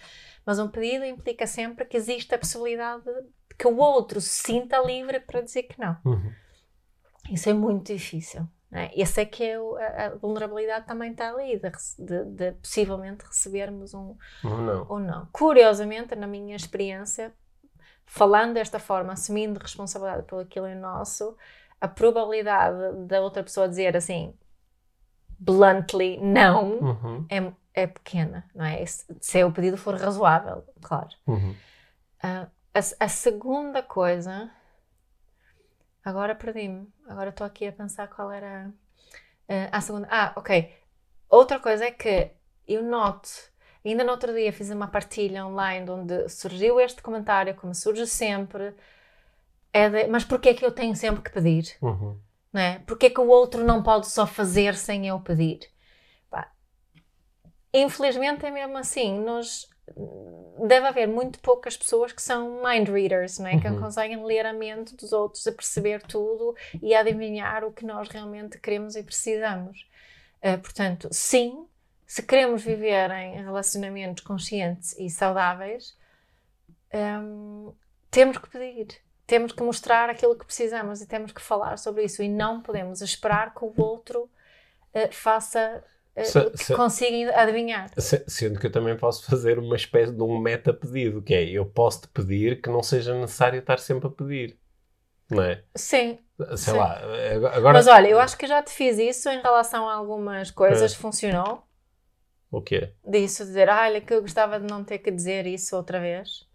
[0.47, 4.79] Mas um pedido implica sempre que existe a possibilidade de que o outro se sinta
[4.79, 5.97] livre para dizer que não.
[6.05, 6.33] Uhum.
[7.31, 8.47] Isso é muito difícil.
[8.71, 8.89] Né?
[8.95, 13.25] Esse é que é o- a, a vulnerabilidade também está ali, de, de- de possivelmente
[13.25, 14.87] recebermos um Ou não.
[14.89, 15.27] ou não.
[15.33, 17.35] Curiosamente, na minha experiência,
[18.11, 21.37] falando desta forma, assumindo responsabilidade pelo aquilo é nosso,
[21.81, 24.35] a probabilidade da outra pessoa dizer assim,
[25.39, 27.27] bluntly, não, Uhum.
[27.31, 28.85] é, é pequena, não é?
[28.85, 31.11] Se, o pedido for razoável, claro.
[31.25, 31.55] Uhum.
[32.21, 34.51] Ah, a, a segunda coisa.
[36.05, 36.93] Agora perdi-me.
[37.09, 38.73] Agora estou aqui a pensar qual era
[39.49, 40.09] ah, a segunda.
[40.11, 40.75] Ah, ok.
[41.29, 42.33] Outra coisa é que
[42.67, 43.29] eu noto.
[43.85, 48.75] Ainda no outro dia fiz uma partilha online onde surgiu este comentário, como surge sempre.
[49.73, 51.77] É de, mas porquê é que eu tenho sempre que pedir?
[51.81, 52.19] Uhum.
[52.53, 52.79] não é?
[52.81, 55.61] Porque é que o outro não pode só fazer sem eu pedir?
[56.29, 56.51] Pá,
[57.73, 59.19] infelizmente é mesmo assim.
[59.21, 59.69] Nós,
[60.67, 63.59] deve haver muito poucas pessoas que são mind readers, não é?
[63.61, 63.81] Que Uhum.
[63.81, 68.09] conseguem ler a mente dos outros, a perceber tudo e a adivinhar o que nós
[68.09, 69.87] realmente queremos e precisamos.
[70.43, 71.67] Eh, portanto, sim,
[72.13, 75.97] se queremos viver em relacionamentos conscientes e saudáveis,
[76.93, 77.73] hum,
[78.11, 78.89] temos que pedir.
[79.29, 82.21] Temos que mostrar aquilo que precisamos e temos que falar sobre isso.
[82.21, 84.29] E não podemos esperar que o outro
[84.93, 85.85] eh, faça,
[86.17, 87.89] eh, Se- que se- consiga adivinhar.
[87.97, 91.65] Se- Sendo que eu também posso fazer uma espécie de um meta-pedido, que é eu
[91.65, 94.59] posso te pedir que não seja necessário estar sempre a pedir.
[95.31, 95.63] Não é?
[95.77, 96.19] Sim,
[96.57, 96.77] Sei Sim.
[96.77, 96.99] lá,
[97.55, 97.73] agora.
[97.75, 101.63] mas olha, eu acho que já te fiz isso em relação a algumas coisas, funcionou.
[102.51, 102.91] O quê?
[103.07, 106.49] Disso, dizer, "Ah, olha, que eu gostava de não ter que dizer isso outra vez.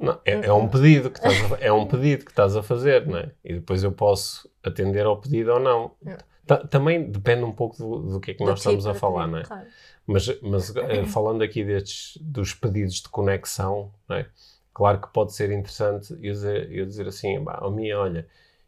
[0.00, 3.06] Não, é, é um pedido que estás a, é um pedido que estás a fazer,
[3.06, 3.30] não é?
[3.44, 5.92] E depois eu posso atender ao pedido ou não.
[6.06, 6.16] É.
[6.46, 8.98] Ta- também depende um pouco do, do que é que Do nós estamos tipo a
[9.00, 9.42] falar, pedido, não é?
[9.42, 9.66] claro.
[10.06, 14.26] Mas, mas eh, falando aqui destes, dos pedidos de conexão, não é?
[14.74, 18.26] claro que pode ser interessante eu dizer, eu dizer assim, "Bah, oh, minha, olha,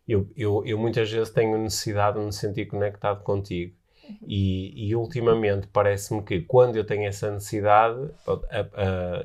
[0.08, 3.75] eu, eu, eu muitas vezes tenho necessidade de me sentir conectado contigo.
[4.26, 8.10] E, e ultimamente parece-me que quando eu tenho essa necessidade,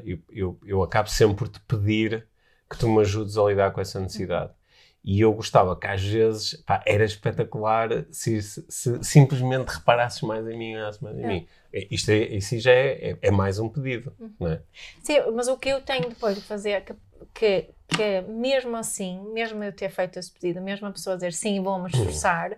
[0.03, 2.27] eu, eu, eu acabo sempre por te pedir
[2.69, 4.51] que tu me ajudes a lidar com essa necessidade.
[5.03, 10.47] E eu gostava que às vezes pá, era espetacular se, se- se simplesmente reparasses mais
[10.47, 11.27] em mim, mais em É.
[11.27, 11.47] mim.
[11.73, 14.61] É, Isto é, isso já é, é, é mais um pedido, não é?
[15.01, 16.93] Sim, mas o que eu tenho depois de fazer, é que,
[17.33, 21.61] que, que mesmo assim, mesmo eu ter feito esse pedido, mesmo a pessoa dizer sim,
[21.63, 22.51] vou-me esforçar,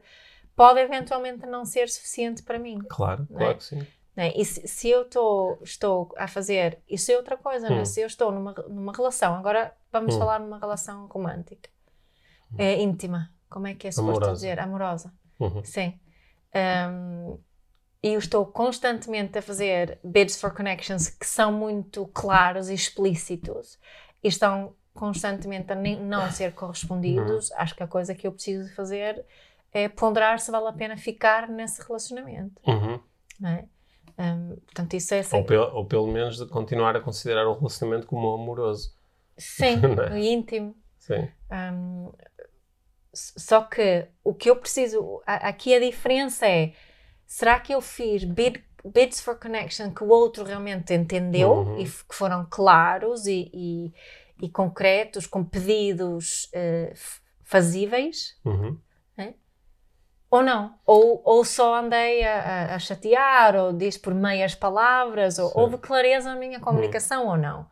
[0.56, 2.80] pode eventualmente não ser suficiente para mim.
[2.90, 3.54] Claro, Não claro é?
[3.56, 3.88] que sim.
[4.16, 4.32] né?
[4.36, 7.82] E se, se eu tô, estou a fazer, isso é outra coisa, né?
[7.82, 7.86] Hum.
[7.86, 10.20] se eu estou numa, numa relação, agora vamos Hum.
[10.20, 11.70] falar numa relação romântica,
[12.58, 14.60] é íntima, como é que é suposto dizer?
[14.60, 15.14] Amorosa.
[15.40, 15.64] Uhum.
[15.64, 16.00] Sim.
[16.56, 17.40] Um,
[18.04, 23.80] e eu estou constantemente a fazer bids for connections que são muito claros e explícitos
[24.24, 27.52] e estão constantemente a nem- não ser correspondidos.
[27.54, 29.26] Acho que a coisa que eu preciso fazer
[29.74, 32.62] é ponderar se vale a pena ficar nesse relacionamento.
[32.68, 33.00] Uhum.
[33.46, 33.66] É?
[34.18, 35.22] Um, portanto, isso é.
[35.34, 38.94] Ou, pe- ou pelo menos de continuar a considerar o relacionamento como amoroso.
[39.38, 39.82] Sim,
[40.14, 40.20] é?
[40.20, 40.76] íntimo.
[41.00, 41.28] Sim.
[41.52, 42.12] Um,
[43.14, 46.74] só que o que eu preciso, aqui a diferença é:
[47.26, 51.80] será que eu fiz bid- bids for connection que o outro realmente entendeu Uhum.
[51.80, 53.94] e que foram claros e, e-
[54.42, 58.40] e concretos, com pedidos f- fazíveis?
[58.46, 58.78] Uhum.
[60.34, 60.74] Ou não?
[60.84, 65.60] Ou, ou só andei a, a- chatear, ou disse por meias palavras, ou Sim.
[65.60, 67.68] houve clareza na minha comunicação ou não?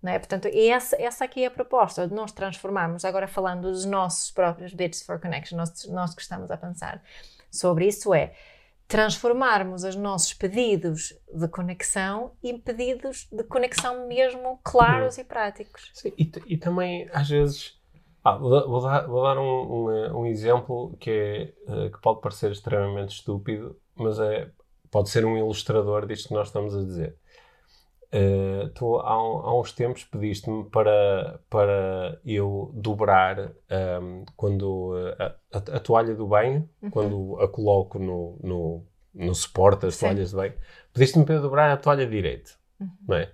[0.00, 0.18] Não é?
[0.20, 4.72] Portanto, essa, essa aqui é a proposta, de nós transformarmos, agora falando dos nossos próprios
[4.72, 7.02] bits for connection, nós, nós que estamos a pensar
[7.50, 8.32] sobre isso, é
[8.86, 15.90] transformarmos os nossos pedidos de conexão em pedidos de conexão mesmo claros e práticos.
[15.92, 17.76] Sim, e, e também, às vezes,
[18.24, 18.50] ah, vou,
[18.82, 21.42] dar- vou dar, um, um, um exemplo que, é,
[21.86, 24.50] eh, que pode parecer extremamente estúpido, mas é,
[24.90, 27.16] pode ser um ilustrador disto que nós estamos a dizer.
[28.12, 35.16] Eh, tu, há, um- há uns tempos pediste-me para, para eu dobrar ahm, quando eh,
[35.52, 40.00] a, a- a toalha do banho, quando a coloco no, no, no suporte Sim.
[40.06, 40.54] toalhas de banho,
[40.92, 42.52] pediste-me para eu dobrar a toalha direita,
[43.08, 43.32] não é?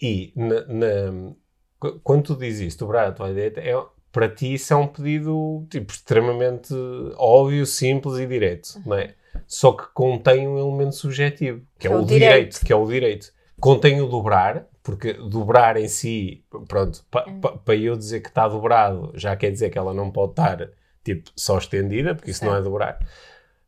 [0.00, 1.34] E na, na-
[1.80, 3.74] qu- quando tu dizes dobrar a toalha direita, é
[4.12, 6.74] para ti isso é um pedido tipo, extremamente
[7.16, 9.14] óbvio, simples e direto, não é?
[9.46, 12.08] Só que contém um elemento subjetivo, que é, o direito.
[12.08, 12.66] direito.
[12.66, 13.32] que é o direito.
[13.60, 17.30] Contém o dobrar, porque dobrar em si, pronto, para
[17.64, 20.70] pa, eu dizer que está dobrado, já quer dizer que ela não pode estar
[21.04, 22.98] tipo só estendida, porque isso não é dobrar.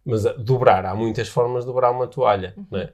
[0.05, 2.92] Mas a, dobrar, há muitas formas de dobrar uma toalha, não é?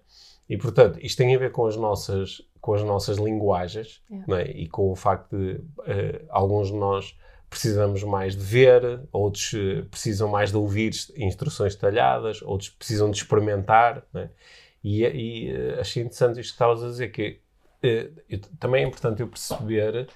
[0.48, 4.26] E portanto, isto tem a ver com as nossas, com as nossas linguagens Yeah.
[4.28, 4.50] não é?
[4.50, 7.16] e com o facto de eh, alguns de nós
[7.48, 13.16] precisamos mais de ver, outros eh, precisam mais de ouvir instruções detalhadas, outros precisam de
[13.18, 14.02] experimentar.
[14.12, 14.30] não é?
[14.82, 17.40] E, e eh, achei interessante isto que estavas a dizer, que
[17.82, 20.08] eh, eu- também é importante eu perceber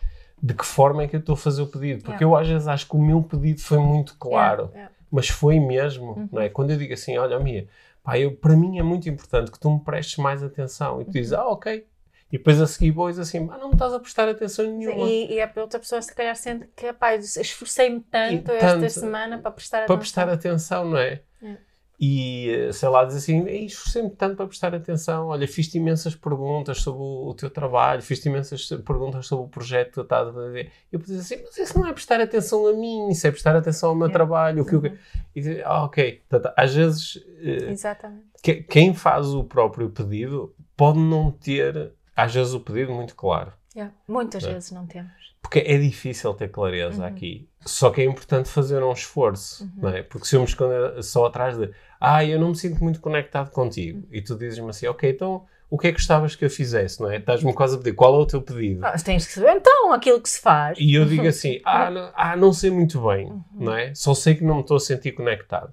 [0.43, 2.25] de que forma é que eu estou a fazer o pedido, porque Yeah.
[2.25, 4.95] eu às vezes acho que o meu pedido foi muito claro Yeah, yeah.
[5.11, 6.49] mas foi mesmo, não é?
[6.49, 7.69] Quando eu digo assim, olha, Mia,
[8.03, 11.01] pá, eu, para mim é muito importante que tu me prestes mais atenção.
[11.03, 11.85] E tu dizes, ah, ok.
[12.33, 15.09] E depois a seguir e diz assim, ah, não me estás a prestar atenção nenhuma.
[15.09, 16.95] E, e a outra pessoa se calhar sente que, eu
[17.41, 19.99] esforcei-me tanto E esta tanto, semana para prestar para atenção.
[19.99, 21.23] prestar atenção, não é?
[21.43, 21.57] É.
[22.03, 25.27] E, eh, sei lá, diz assim, "Ei, esforcei-me tanto para prestar atenção.
[25.27, 29.89] Olha, fiz-te imensas perguntas sobre o, o teu trabalho, fiz-te imensas perguntas sobre o projeto
[29.89, 30.71] que tu estás a fazer.
[30.91, 33.55] Eu podia dizer assim, mas isso não é prestar atenção a mim, isso é prestar
[33.55, 34.13] atenção ao meu É.
[34.13, 34.63] trabalho.
[34.63, 34.81] O que eu...
[34.81, 34.97] Uhum.
[35.35, 36.23] E dizer, ah, ok.
[36.27, 37.23] Portanto, às vezes...
[37.43, 38.25] eh, Exatamente.
[38.43, 43.53] que- quem faz o próprio pedido pode não ter, às vezes, o pedido muito claro.
[43.75, 43.95] Yeah.
[44.09, 44.53] Muitas É.
[44.53, 45.13] vezes não temos.
[45.43, 47.09] Porque é difícil ter clareza Uhum.
[47.09, 47.49] aqui.
[47.65, 49.71] Só que é importante fazer um esforço, Uhum.
[49.83, 50.03] não é?
[50.03, 53.51] Porque se eu me esconder só atrás de ah, eu não me sinto muito conectado
[53.51, 57.01] contigo, e tu dizes-me assim, ok, então o que é que gostavas que eu fizesse,
[57.01, 57.19] não é?
[57.19, 58.85] Estás-me quase a pedir, qual é o teu pedido?
[58.85, 60.79] Ah, tens que saber então aquilo que se faz.
[60.81, 63.43] E eu digo assim, ah não, ah, não sei muito bem, Uhum.
[63.53, 63.95] não é?
[63.95, 65.73] Só sei que não me estou a sentir conectado.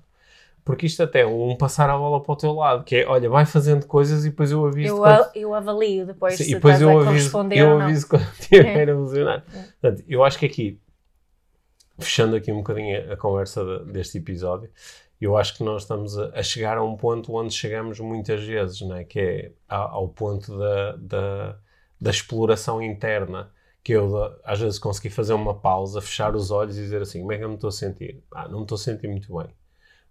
[0.67, 3.30] Porque isto até é um passar a bola para o teu lado, que é, olha,
[3.30, 6.56] vai fazendo coisas e depois eu aviso Eu, quando- eu avalio depois Sim, se e
[6.56, 8.91] depois eu aviso, eu aviso quando estiver É.
[8.91, 9.45] a funcionar.
[9.80, 10.77] Portanto, eu acho que aqui,
[11.97, 14.69] fechando aqui um bocadinho a, conversa de- deste episódio,
[15.19, 18.82] eu acho que nós estamos a, a chegar a um ponto onde chegamos muitas vezes,
[18.82, 19.03] não é?
[19.06, 21.58] que é ao ponto da, da,
[21.99, 23.51] da exploração interna,
[23.84, 27.32] que eu às vezes consegui fazer uma pausa, fechar os olhos e dizer assim, como
[27.32, 28.21] é que eu me estou a sentir?
[28.30, 29.47] Ah, não me estou a sentir muito bem.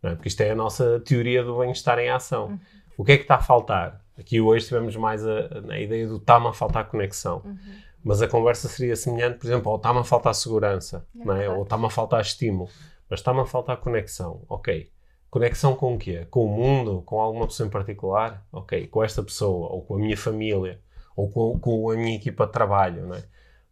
[0.09, 0.15] É?
[0.15, 2.59] Porque isto é a nossa teoria do bem-estar em ação.
[2.97, 4.01] O que é que está a faltar?
[4.19, 7.43] Aqui hoje tivemos mais a, a ideia do está-me a faltar conexão.
[7.45, 7.59] Uhum.
[8.03, 11.45] Mas a conversa seria semelhante, por exemplo, ou está-me a faltar segurança, É, não é?
[11.45, 11.59] claro.
[11.59, 12.71] ou está-me a faltar estímulo,
[13.11, 14.43] mas está-me a faltar conexão.
[14.49, 14.91] Ok.
[15.29, 16.25] Conexão com o quê?
[16.31, 17.03] Com o mundo?
[17.03, 18.47] Com alguma pessoa em particular?
[18.53, 18.87] Ok.
[18.87, 20.81] Com esta pessoa, ou com a minha família,
[21.17, 23.25] ou com, com a minha equipa de trabalho, não é?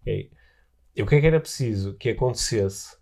[0.02, 0.30] Ok.
[0.96, 2.96] E o que é que era preciso que acontecesse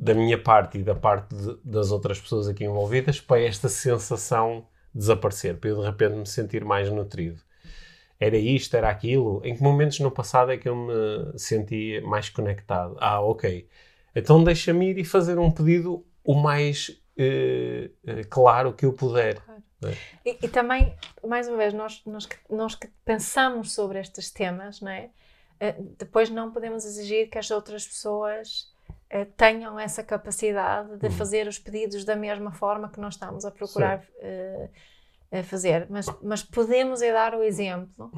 [0.00, 4.66] da minha parte e da parte de- das outras pessoas aqui envolvidas para esta sensação
[4.94, 7.40] desaparecer, para eu de repente me sentir mais nutrido?
[8.18, 9.40] Era isto, era aquilo?
[9.44, 12.96] Em que momentos no passado é que eu me senti mais conectado?
[12.98, 13.68] Ah, ok.
[14.14, 19.38] Então deixa-me ir e fazer um pedido o mais eh, eh, claro que eu puder.
[20.24, 20.94] E, e também,
[21.26, 25.10] mais uma vez, nós, nós, que, nós que pensamos sobre estes temas, não é?
[25.58, 28.70] Eh, depois não podemos exigir que as outras pessoas
[29.36, 31.12] tenham essa capacidade de Uhum.
[31.12, 34.68] fazer os pedidos da mesma forma que nós estamos a procurar eh,
[35.32, 35.86] a fazer.
[35.88, 38.10] Mas, mas podemos é dar o exemplo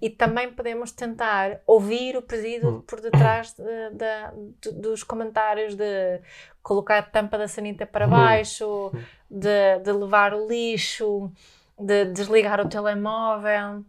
[0.00, 2.80] e também podemos tentar ouvir o pedido Uhum.
[2.82, 6.20] por detrás de- da- do- dos comentários de
[6.62, 8.10] colocar a tampa da sanita para Uhum.
[8.12, 8.92] baixo,
[9.30, 11.30] de, de levar o lixo,
[11.78, 13.84] de desligar o telemóvel,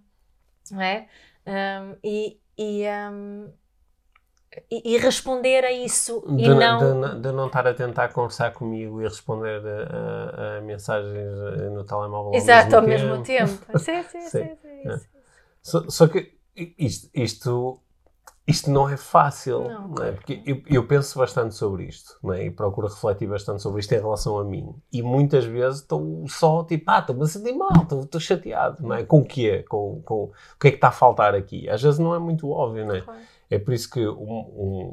[0.72, 1.08] não é?
[1.48, 3.54] Um, e, e, um,
[4.70, 7.02] e, e responder a isso De, e não.
[7.02, 11.70] de- de não estar a tentar conversar comigo e responder a, a- a mensagens eh,
[11.70, 13.66] no telemóvel Exato, ao mesmo mesmo tempo.
[13.80, 14.30] sim, sim, Sim.
[14.30, 14.98] sim, sim, É.
[14.98, 15.08] sim.
[15.62, 16.34] Só, só que
[16.78, 17.80] isto, isto,
[18.48, 19.88] isto não é fácil, Não.
[19.88, 20.12] não é?
[20.12, 22.46] Porque eu, eu penso bastante sobre isto, é?
[22.46, 24.76] E procuro refletir bastante sobre isto em relação a mim.
[24.94, 28.96] E muitas vezes estou só tipo, ah, estou-me a sentir mal, estou, estou chateado, não
[28.96, 29.04] é?
[29.04, 29.64] Com o quê?
[29.68, 31.68] Com, com o que é que está a faltar aqui?
[31.70, 33.02] Às vezes não é muito óbvio, não é?
[33.02, 33.22] Claro.
[33.50, 34.14] É por isso que um,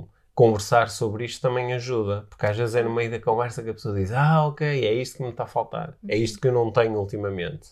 [0.03, 3.71] um- conversar sobre isto também ajuda, porque às vezes é no meio da conversa que
[3.71, 6.49] a pessoa diz: Ah, ok, é isto que me está a faltar, é isto que
[6.49, 7.71] eu não tenho ultimamente.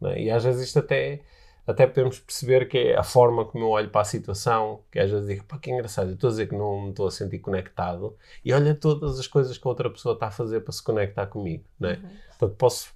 [0.00, 0.20] não é?
[0.22, 1.22] E às vezes isto até,
[1.66, 5.10] até podemos perceber que é a forma como eu olho para a situação, que às
[5.10, 7.38] vezes digo: Pá, que engraçado, eu estou a dizer que não me estou a sentir
[7.40, 10.82] conectado, e olha todas as coisas que a outra pessoa está a fazer para se
[10.82, 11.64] conectar comigo.
[11.78, 11.94] Não é?
[11.96, 12.10] Uhum.
[12.38, 12.94] Portanto, posso,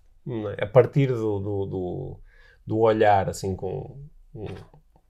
[0.59, 0.64] é?
[0.64, 2.20] a partir do, do, do,
[2.66, 3.99] do olhar, assim, com
[4.35, 4.47] um,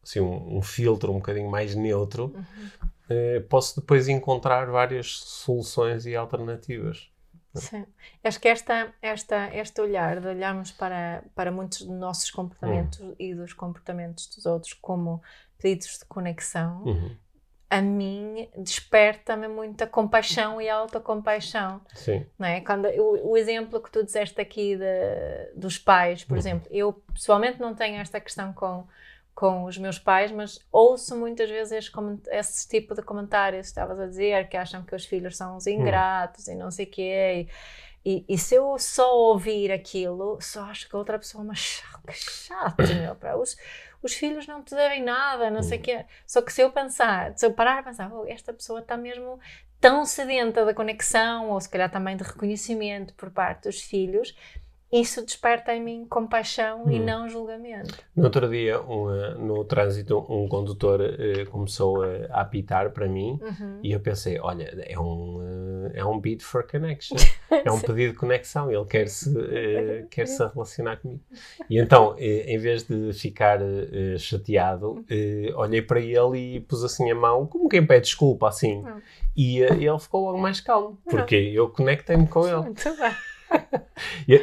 [0.03, 2.71] assim, um, um filtro um bocadinho mais neutro, Uhum.
[3.11, 7.11] eh, posso depois encontrar várias soluções e alternativas.
[7.55, 7.85] Sim.
[8.23, 13.15] Acho que esta, esta, este olhar, de olharmos para, para muitos dos nossos comportamentos Hum.
[13.19, 15.21] e dos comportamentos dos outros como
[15.59, 17.17] pedidos de conexão, Uhum.
[17.69, 21.81] a mim desperta-me muita compaixão e autocompaixão.
[21.95, 22.25] Sim.
[22.39, 22.61] Não é?
[22.61, 26.39] Quando, o, o exemplo que tu disseste aqui de, dos pais, por Uhum.
[26.39, 28.87] exemplo, eu pessoalmente não tenho esta questão com,
[29.41, 31.91] com os meus pais, mas ouço muitas vezes
[32.31, 36.47] esse, tipo de comentários estavas a dizer, que acham que os filhos são uns ingratos
[36.47, 37.49] e não sei o quê.
[38.05, 42.03] E, e, se eu só ouvir aquilo, só acho que a outra pessoa, mas chato,
[42.07, 43.57] que chato, meu, pá, os,
[44.03, 46.05] os filhos não te devem nada, não sei o quê.
[46.27, 49.41] Só que se eu pensar, se eu parar a pensar, "Oh, esta pessoa está mesmo
[49.81, 54.35] tão sedenta da conexão, ou se calhar também de reconhecimento por parte dos filhos,
[54.93, 57.05] isso desperta em mim compaixão e Hum.
[57.05, 57.95] não julgamento.
[58.17, 63.07] No outro dia, um, eh, no trânsito, um condutor eh, começou eh, a apitar para
[63.07, 63.79] mim Uhum.
[63.85, 67.17] e eu pensei, olha, é um, é um bid for connection,
[67.51, 69.33] é um pedido de conexão, ele quer se,
[70.11, 71.23] quer se relacionar comigo.
[71.69, 73.59] E então, em vez de ficar
[74.19, 75.05] chateado,
[75.57, 78.85] olhei para ele e pus assim a mão, como quem pede desculpa, assim.
[78.85, 79.01] Hum.
[79.37, 82.57] E ele ficou logo mais calmo, porque eu conectei-me com ele.
[82.63, 83.13] Muito bem.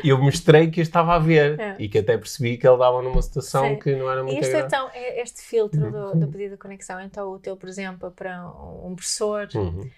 [0.04, 1.76] Eu, mostrei que eu estava a ver É.
[1.80, 3.80] e que até percebi que ele dava numa situação Sim.
[3.80, 4.68] que não era muito agradável.
[4.68, 6.20] então, é este filtro do, Uhum.
[6.20, 8.48] do pedido de conexão, então teu, por exemplo, para
[8.84, 9.90] um professor, Uhum.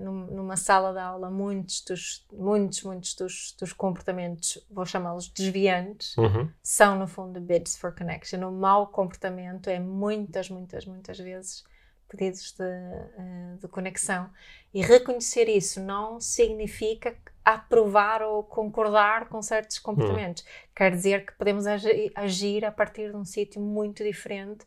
[0.00, 6.16] num- numa sala de aula, muitos dos, muitos, muitos dos, dos comportamentos, vou chamá-los desviantes,
[6.16, 6.48] Uhum.
[6.62, 8.40] são no fundo bids for connection.
[8.48, 11.64] O mau comportamento é muitas, muitas, muitas vezes
[12.08, 14.28] pedidos de, eh, de conexão.
[14.72, 20.44] E reconhecer isso não significa aprovar ou concordar com certos comportamentos.
[20.74, 24.64] Quer dizer que podemos agi- agir a partir de um sítio muito diferente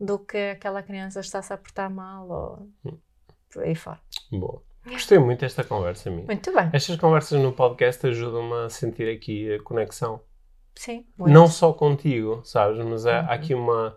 [0.00, 2.68] do que aquela criança está-se a portar mal ou
[3.52, 4.00] por aí fora.
[4.30, 4.62] Boa.
[4.86, 6.24] Gostei muito desta conversa, minha.
[6.24, 6.70] Muito bem.
[6.72, 10.20] Estas conversas no podcast ajudam-me a sentir aqui a conexão.
[10.74, 11.06] Sim.
[11.18, 11.32] muito.
[11.32, 12.84] Não só contigo, sabes?
[12.84, 13.26] Mas há, Uhum.
[13.28, 13.96] há aqui uma,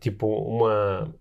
[0.00, 1.12] tipo, uma...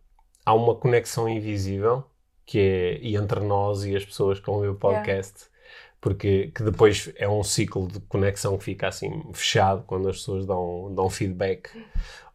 [0.49, 2.03] Há uma conexão invisível
[2.43, 5.45] que é e entre nós e as pessoas que ouvem o podcast.
[6.01, 10.47] Porque que depois é um ciclo de conexão que fica assim fechado quando as pessoas
[10.47, 11.69] dão, dão feedback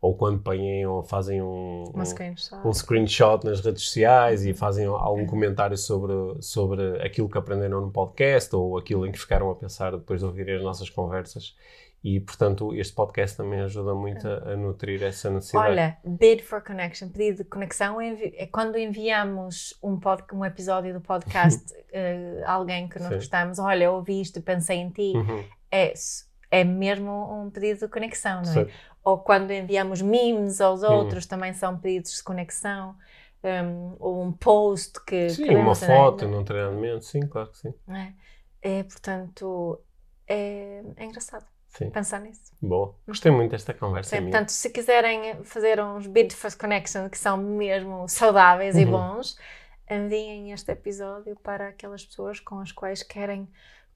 [0.00, 2.56] ou quando põem ou fazem um, um- screenshot.
[2.64, 7.90] um screenshot nas redes sociais e fazem algum comentário sobre, sobre aquilo que aprenderam no
[7.90, 11.56] podcast ou aquilo em que ficaram a pensar depois de ouvirem as nossas conversas.
[12.04, 15.70] E, portanto, este podcast também ajuda muito a, a nutrir essa necessidade.
[15.70, 21.00] Olha, bid for connection, pedido de conexão, é quando enviamos um, pod, um episódio do
[21.00, 23.14] podcast eh, a alguém que nós Sim.
[23.14, 25.94] gostamos, olha, ouvi isto, pensei em ti, Uhum, é,
[26.50, 27.10] é mesmo
[27.42, 28.54] um pedido de conexão, não é?
[28.54, 28.72] certo.
[29.02, 32.96] Ou quando enviamos memes aos outros, também são pedidos de conexão.
[33.42, 37.74] um, ou um post que Sim, queremos, uma foto num treinamento, sim, claro que sim.
[37.88, 38.12] É?
[38.62, 39.80] É, portanto,
[40.26, 41.44] é, é engraçado
[41.76, 41.90] sim.
[41.90, 42.40] pensar nisso.
[42.60, 42.94] Boa.
[43.06, 44.10] Gostei muito desta conversa.
[44.16, 44.30] Sim, minha.
[44.32, 48.90] portanto, se quiserem fazer uns for connection que são mesmo saudáveis e Uhum.
[48.92, 49.38] bons,
[49.90, 53.48] enviem este episódio para aquelas pessoas com as quais querem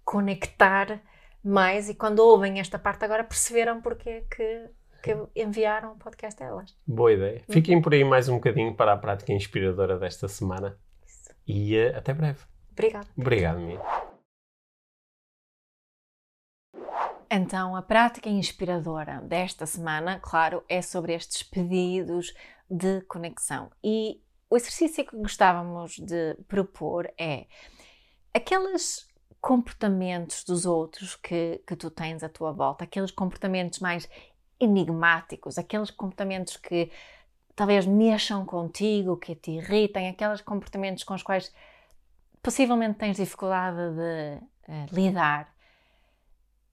[0.05, 1.01] conectar
[1.45, 4.65] mais e quando ouvem esta parte agora perceberam porque é que,
[5.03, 6.77] que enviaram o podcast a elas.
[6.87, 7.43] Boa ideia.
[7.49, 10.77] Fiquem por aí mais um bocadinho para a prática inspiradora desta semana
[11.07, 11.31] Isso.
[11.47, 12.41] e eh, até breve.
[12.73, 13.07] Obrigada.
[13.17, 13.98] Obrigado, minha.
[17.31, 22.35] Então, a prática inspiradora desta semana, claro, é sobre estes pedidos
[22.71, 23.71] de conexão.
[23.85, 27.47] E o exercício que gostávamos de propor é
[28.33, 29.07] aqueles
[29.41, 34.09] comportamentos dos outros que, que tu tens à tua volta, aqueles comportamentos mais
[34.59, 36.91] enigmáticos, aqueles comportamentos que
[37.55, 41.53] talvez mexam contigo, que te irritem, aqueles comportamentos com os quais
[42.43, 45.55] possivelmente tens dificuldade de eh, lidar.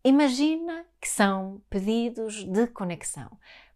[0.08, 3.28] Imagina que são pedidos de conexão.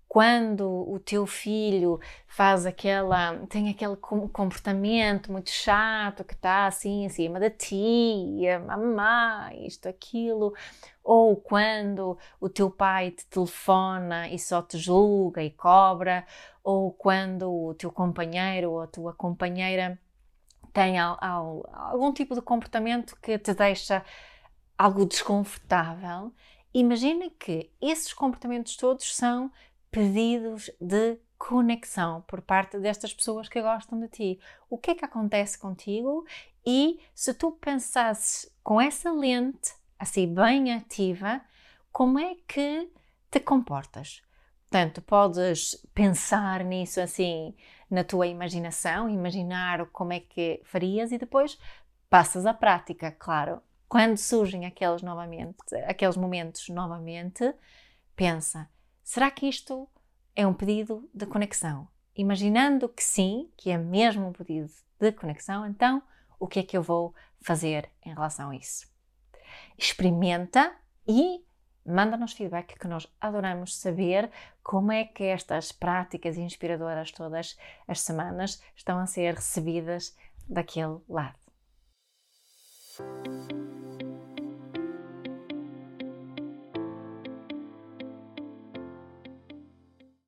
[0.08, 7.04] Quando o teu filho faz aquela, tem aquele com- comportamento muito chato que está assim
[7.06, 10.54] em cima da tia, mamá, isto, aquilo,
[11.04, 16.24] ou quando o teu pai te telefona e só te julga e cobra,
[16.64, 20.00] ou quando o teu companheiro ou a tua companheira
[20.72, 24.06] tem al- al- algum tipo de comportamento que te deixa
[24.80, 26.34] algo desconfortável,
[26.74, 29.52] imagina que esses comportamentos todos são
[29.92, 34.40] pedidos de conexão por parte destas pessoas que gostam de ti.
[34.70, 36.26] O que é que acontece contigo?
[36.66, 41.42] E se tu pensasses com essa lente, assim bem ativa,
[41.92, 42.90] como é que
[43.30, 44.22] te comportas?
[44.62, 47.54] Portanto, podes pensar nisso assim
[47.92, 51.60] na tua imaginação, imaginar como é que farias e depois
[52.10, 53.62] passas à prática, claro.
[53.90, 57.56] Quando surgem aqueles novamente, aqueles momentos novamente,
[58.16, 58.70] pensa:
[59.04, 59.90] será que isto
[60.36, 61.88] é um pedido de conexão?
[62.16, 66.04] Imaginando que sim, que é mesmo um pedido de conexão, então
[66.40, 68.88] o que é que eu vou fazer em relação a isso?
[69.76, 70.72] Experimenta
[71.08, 71.44] e
[71.84, 74.30] manda-nos feedback que nós adoramos saber
[74.62, 80.16] como é que estas práticas inspiradoras todas as semanas estão a ser recebidas
[80.48, 81.40] daquele lado.